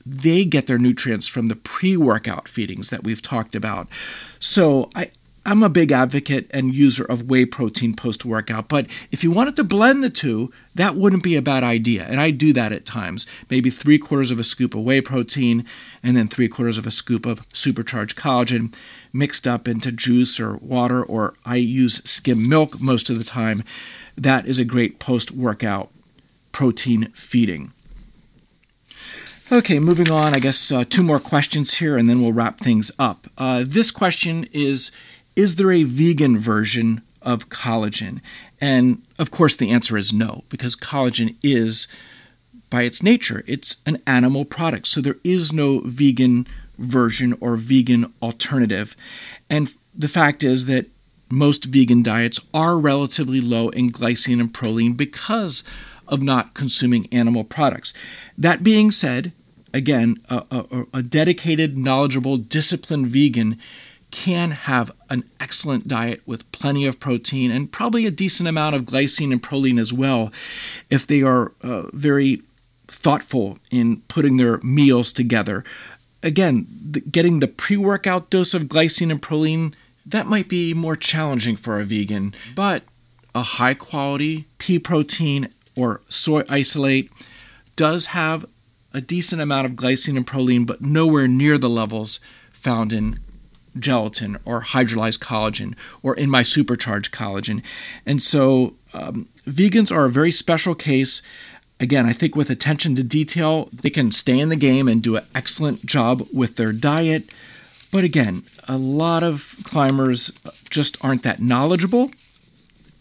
[0.06, 3.88] They get their nutrients from the pre workout feedings that we've talked about.
[4.38, 5.12] So I,
[5.46, 9.56] I'm a big advocate and user of whey protein post workout, but if you wanted
[9.58, 12.04] to blend the two, that wouldn't be a bad idea.
[12.04, 13.28] And I do that at times.
[13.50, 15.64] Maybe three quarters of a scoop of whey protein
[16.02, 18.74] and then three quarters of a scoop of supercharged collagen
[19.14, 23.64] mixed up into juice or water, or I use skim milk most of the time.
[24.18, 25.92] That is a great post workout
[26.52, 27.72] protein feeding.
[29.52, 30.34] Okay, moving on.
[30.34, 33.28] I guess uh, two more questions here and then we'll wrap things up.
[33.38, 34.92] Uh, this question is
[35.36, 38.22] is there a vegan version of collagen?
[38.62, 41.88] And of course, the answer is no, because collagen is,
[42.70, 44.88] by its nature, it's an animal product.
[44.88, 48.96] So there is no vegan version or vegan alternative.
[49.50, 50.88] And the fact is that
[51.30, 55.64] most vegan diets are relatively low in glycine and proline because
[56.08, 57.94] of not consuming animal products.
[58.38, 59.32] That being said,
[59.74, 63.60] again, a, a, a dedicated, knowledgeable, disciplined vegan
[64.12, 68.84] can have an excellent diet with plenty of protein and probably a decent amount of
[68.84, 70.32] glycine and proline as well
[70.90, 72.42] if they are uh, very
[72.88, 75.64] thoughtful in putting their meals together.
[76.22, 79.74] Again, the, getting the pre workout dose of glycine and proline,
[80.06, 82.84] that might be more challenging for a vegan, but
[83.34, 87.12] a high quality pea protein or soy isolate
[87.76, 88.46] does have
[88.94, 92.20] a decent amount of glycine and proline, but nowhere near the levels
[92.54, 93.20] found in
[93.78, 97.62] gelatin or hydrolyzed collagen or in my supercharged collagen.
[98.06, 101.22] And so um, vegans are a very special case.
[101.80, 105.18] Again, I think with attention to detail, they can stay in the game and do
[105.18, 107.30] an excellent job with their diet.
[107.92, 110.32] But again, a lot of climbers
[110.70, 112.12] just aren't that knowledgeable.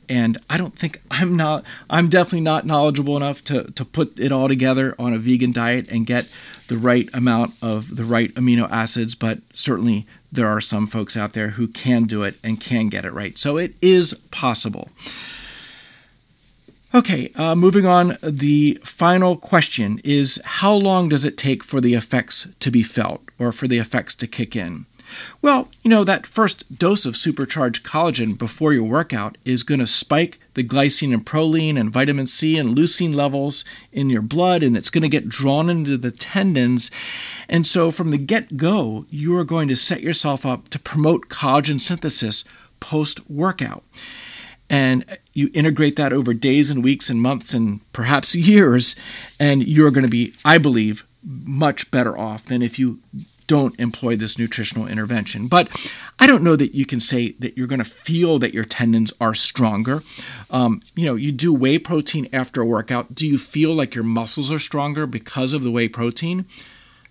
[0.08, 4.32] And I don't think I'm not, I'm definitely not knowledgeable enough to, to put it
[4.32, 6.28] all together on a vegan diet and get
[6.68, 11.32] the right amount of the right amino acids, but certainly there are some folks out
[11.32, 13.38] there who can do it and can get it right.
[13.38, 14.88] So it is possible.
[16.94, 18.16] Okay, uh, moving on.
[18.22, 23.22] The final question is How long does it take for the effects to be felt
[23.38, 24.86] or for the effects to kick in?
[25.42, 29.86] Well, you know, that first dose of supercharged collagen before your workout is going to
[29.86, 34.76] spike the glycine and proline and vitamin C and leucine levels in your blood, and
[34.76, 36.90] it's going to get drawn into the tendons.
[37.48, 41.28] And so, from the get go, you are going to set yourself up to promote
[41.28, 42.44] collagen synthesis
[42.80, 43.84] post workout.
[44.70, 48.96] And you integrate that over days and weeks and months and perhaps years,
[49.38, 53.00] and you're going to be, I believe, much better off than if you
[53.46, 55.48] don't employ this nutritional intervention.
[55.48, 55.68] But
[56.18, 59.12] I don't know that you can say that you're going to feel that your tendons
[59.20, 60.02] are stronger.
[60.50, 63.14] Um, you know, you do whey protein after a workout.
[63.14, 66.46] Do you feel like your muscles are stronger because of the whey protein?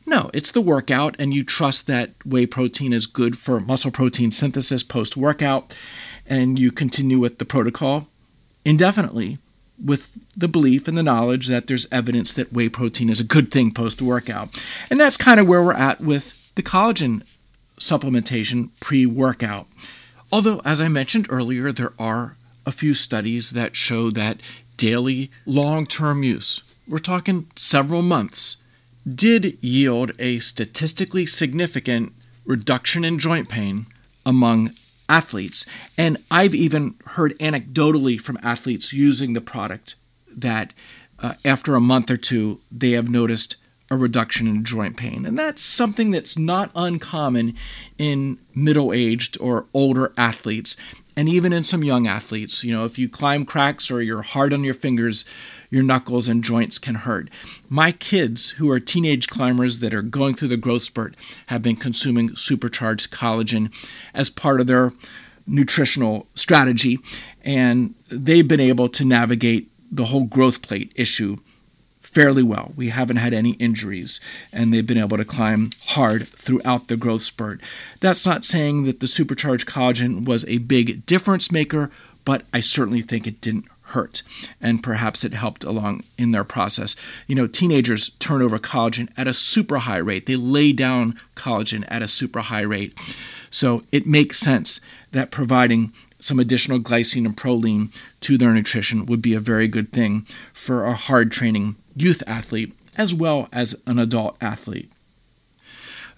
[0.05, 4.31] No, it's the workout, and you trust that whey protein is good for muscle protein
[4.31, 5.73] synthesis post workout,
[6.25, 8.07] and you continue with the protocol
[8.65, 9.37] indefinitely
[9.83, 13.51] with the belief and the knowledge that there's evidence that whey protein is a good
[13.51, 14.49] thing post workout.
[14.89, 17.23] And that's kind of where we're at with the collagen
[17.79, 19.67] supplementation pre workout.
[20.31, 24.39] Although, as I mentioned earlier, there are a few studies that show that
[24.77, 28.57] daily long term use, we're talking several months,
[29.07, 32.13] did yield a statistically significant
[32.45, 33.85] reduction in joint pain
[34.25, 34.73] among
[35.09, 35.65] athletes.
[35.97, 39.95] And I've even heard anecdotally from athletes using the product
[40.35, 40.73] that
[41.19, 43.57] uh, after a month or two, they have noticed
[43.91, 45.25] a reduction in joint pain.
[45.25, 47.55] And that's something that's not uncommon
[47.97, 50.75] in middle aged or older athletes.
[51.15, 54.51] And even in some young athletes, you know, if you climb cracks or you're hard
[54.51, 55.25] on your fingers,
[55.73, 57.31] your knuckles and joints can hurt.
[57.67, 61.15] My kids, who are teenage climbers that are going through the growth spurt,
[61.47, 63.73] have been consuming supercharged collagen
[64.13, 64.93] as part of their
[65.47, 66.99] nutritional strategy,
[67.43, 71.37] and they've been able to navigate the whole growth plate issue
[72.01, 72.71] fairly well.
[72.75, 74.19] We haven't had any injuries,
[74.51, 77.59] and they've been able to climb hard throughout the growth spurt.
[77.99, 81.89] That's not saying that the supercharged collagen was a big difference maker,
[82.25, 84.23] but I certainly think it didn't hurt
[84.61, 86.95] and perhaps it helped along in their process.
[87.27, 90.25] You know teenagers turn over collagen at a super high rate.
[90.25, 92.93] They lay down collagen at a super high rate.
[93.49, 94.79] So it makes sense
[95.11, 99.91] that providing some additional glycine and proline to their nutrition would be a very good
[99.91, 104.91] thing for a hard training youth athlete as well as an adult athlete.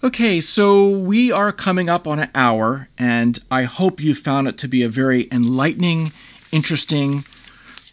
[0.04, 4.58] Okay, so we are coming up on an hour, and I hope you found it
[4.58, 6.12] to be a very enlightening,
[6.52, 7.24] interesting,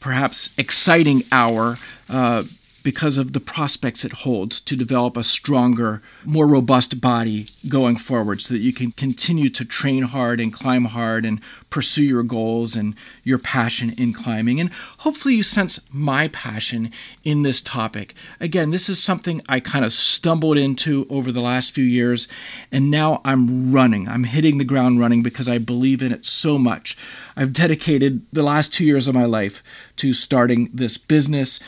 [0.04, 1.80] perhaps exciting hour.
[2.10, 2.43] Uh,
[2.84, 8.41] because of the prospects it holds to develop a stronger, more robust body going forward
[8.41, 12.75] so that you can continue to train hard and climb hard and pursue your goals
[12.75, 14.59] and your passion in climbing.
[14.59, 16.91] And hopefully, you sense my passion
[17.23, 18.13] in this topic.
[18.39, 22.27] Again, this is something I kind of stumbled into over the last few years,
[22.71, 24.07] and now I'm running.
[24.07, 26.97] I'm hitting the ground running because I believe in it so much.
[27.36, 29.63] I've dedicated the last two years of my life
[29.97, 31.59] to starting this business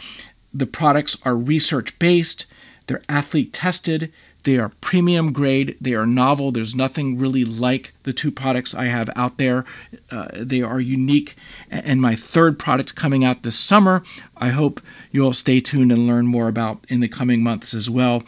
[0.55, 2.45] the products are research based,
[2.87, 4.11] they're athlete tested,
[4.45, 6.51] they are premium grade, they are novel.
[6.51, 9.65] There's nothing really like the two products I have out there.
[10.11, 11.35] Uh, they are unique.
[11.71, 14.03] And my third product coming out this summer,
[14.37, 14.81] I hope
[15.11, 18.23] you'll stay tuned and learn more about in the coming months as well.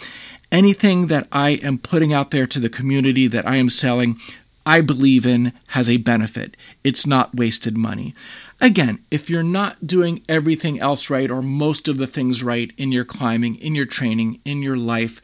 [0.51, 4.19] Anything that I am putting out there to the community that I am selling,
[4.65, 6.57] I believe in has a benefit.
[6.83, 8.15] It's not wasted money.
[8.59, 12.91] Again, if you're not doing everything else right or most of the things right in
[12.91, 15.21] your climbing, in your training, in your life,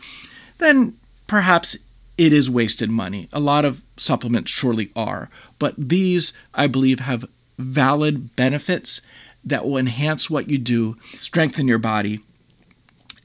[0.60, 1.76] then perhaps
[2.18, 3.28] it is wasted money.
[3.34, 7.26] A lot of supplements surely are, but these, I believe, have
[7.58, 9.02] valid benefits
[9.44, 12.20] that will enhance what you do, strengthen your body,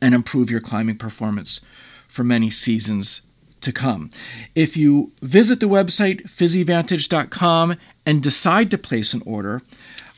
[0.00, 1.60] and improve your climbing performance
[2.08, 3.20] for many seasons
[3.60, 4.10] to come.
[4.54, 9.62] If you visit the website physivantage.com and decide to place an order,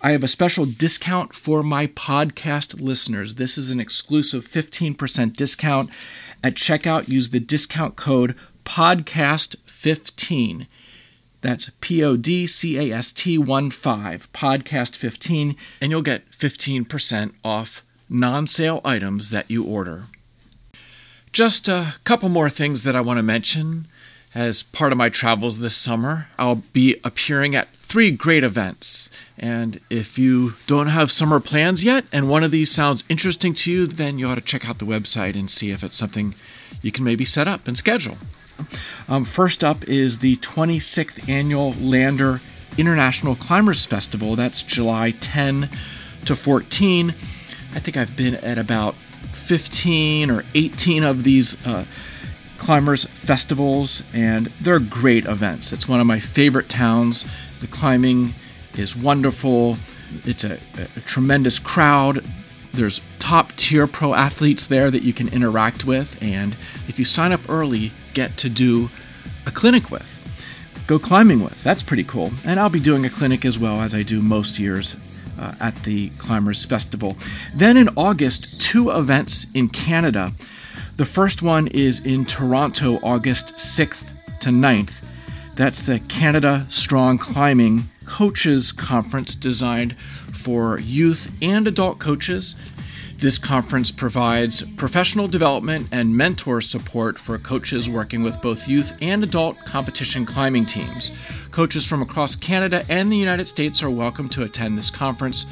[0.03, 3.35] I have a special discount for my podcast listeners.
[3.35, 5.91] This is an exclusive 15% discount.
[6.43, 8.35] At checkout, use the discount code
[8.65, 10.67] PODCAST15.
[11.43, 16.31] That's P O D C A S T 1 5, podcast 15, and you'll get
[16.31, 20.05] 15% off non sale items that you order.
[21.31, 23.87] Just a couple more things that I want to mention
[24.35, 26.29] as part of my travels this summer.
[26.39, 29.11] I'll be appearing at three great events.
[29.39, 33.73] And if you don't have summer plans yet and one of these sounds interesting to
[33.73, 36.35] you, then you ought to check out the website and see if it's something
[36.83, 38.19] you can maybe set up and schedule.
[39.09, 42.41] Um, first up is the 26th annual Lander
[42.77, 44.37] International Climbers Festival.
[44.37, 45.69] That's July 10
[46.27, 47.15] to 14.
[47.73, 48.95] I think I've been at about
[49.33, 51.85] 15 or 18 of these uh,
[52.61, 55.73] climbers festivals, and they're great events.
[55.73, 57.25] It's one of my favorite towns.
[57.61, 58.35] The climbing
[58.75, 59.79] is wonderful.
[60.25, 60.59] It's a,
[60.97, 62.25] a tremendous crowd.
[62.73, 66.55] There's top tier pro athletes there that you can interact with, and
[66.87, 68.91] if you sign up early, get to do
[69.47, 70.21] a clinic with,
[70.87, 71.65] go climbing with.
[71.65, 72.31] That's pretty cool.
[72.45, 74.97] And I'll be doing a clinic as well as I do most years
[75.39, 77.17] uh, at the Climbers Festival.
[77.55, 80.33] Then in August, two events in Canada.
[81.01, 85.03] The first one is in Toronto, August 6th to 9th.
[85.55, 92.55] That's the Canada Strong Climbing Coaches Conference designed for youth and adult coaches.
[93.17, 99.25] This conference provides professional development and mentor support for coaches working with both youth and
[99.25, 101.13] adult competition climbing teams.
[101.51, 105.47] Coaches from across Canada and the United States are welcome to attend this conference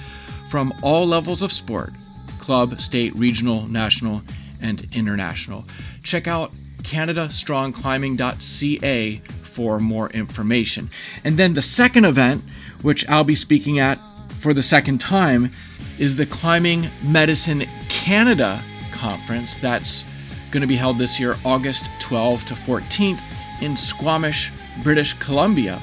[0.51, 1.95] from all levels of sport
[2.39, 4.23] club, state, regional, national,
[4.61, 5.65] and international.
[6.03, 6.53] Check out
[6.83, 10.89] CanadaStrongClimbing.ca for more information.
[11.25, 12.45] And then the second event,
[12.83, 13.99] which I'll be speaking at
[14.39, 15.51] for the second time,
[15.99, 19.57] is the Climbing Medicine Canada Conference.
[19.57, 20.05] That's
[20.51, 24.53] going to be held this year, August 12 to 14th in Squamish,
[24.83, 25.81] British Columbia.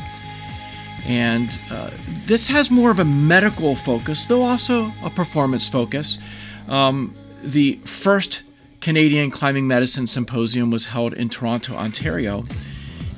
[1.05, 1.91] And uh,
[2.25, 6.17] this has more of a medical focus, though also a performance focus.
[6.67, 8.41] Um, the first
[8.85, 12.45] Canadian Climbing Medicine Symposium was held in Toronto, Ontario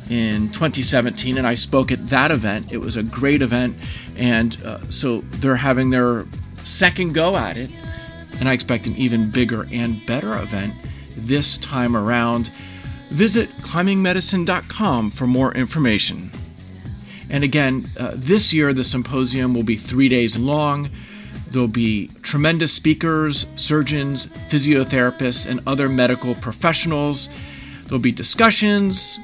[0.10, 2.72] in 2017, and I spoke at that event.
[2.72, 3.76] It was a great event,
[4.16, 6.26] and uh, so they're having their
[6.64, 7.70] second go at it,
[8.40, 10.74] and I expect an even bigger and better event
[11.18, 12.48] this time around.
[13.10, 16.32] Visit climbingmedicine.com for more information.
[17.30, 20.90] And again, uh, this year the symposium will be three days long.
[21.52, 27.30] There'll be tremendous speakers, surgeons, physiotherapists, and other medical professionals.
[27.86, 29.20] There'll be discussions,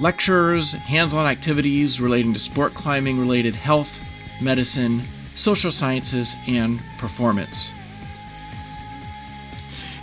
[0.00, 4.00] lectures, hands on activities relating to sport climbing related health,
[4.40, 5.02] medicine,
[5.36, 7.72] social sciences, and performance.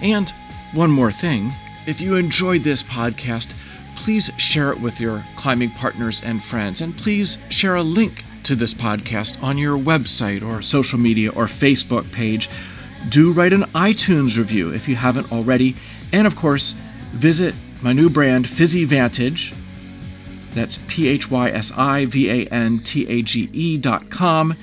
[0.01, 0.29] And
[0.73, 1.51] one more thing
[1.85, 3.51] if you enjoyed this podcast,
[3.95, 8.55] please share it with your climbing partners and friends, and please share a link to
[8.55, 12.49] this podcast on your website or social media or Facebook page.
[13.09, 15.75] Do write an iTunes review if you haven't already.
[16.11, 16.73] And of course,
[17.11, 19.55] visit my new brand, PhysiVantage.
[20.53, 24.55] That's P H Y S I V A N T A G E dot com.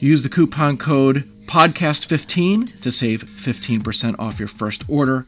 [0.00, 5.24] Use the coupon code podcast15 to save 15% off your first order.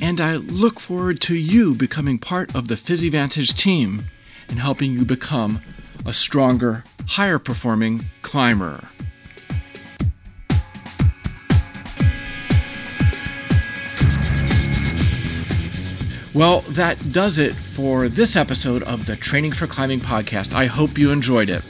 [0.00, 4.06] And I look forward to you becoming part of the PhysiVantage team
[4.48, 5.60] and helping you become
[6.06, 8.88] a stronger, higher performing climber.
[16.34, 20.52] Well, that does it for this episode of the Training for Climbing podcast.
[20.52, 21.62] I hope you enjoyed it.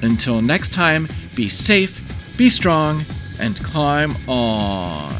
[0.00, 2.00] Until next time, be safe,
[2.38, 3.04] be strong,
[3.38, 5.12] and climb on.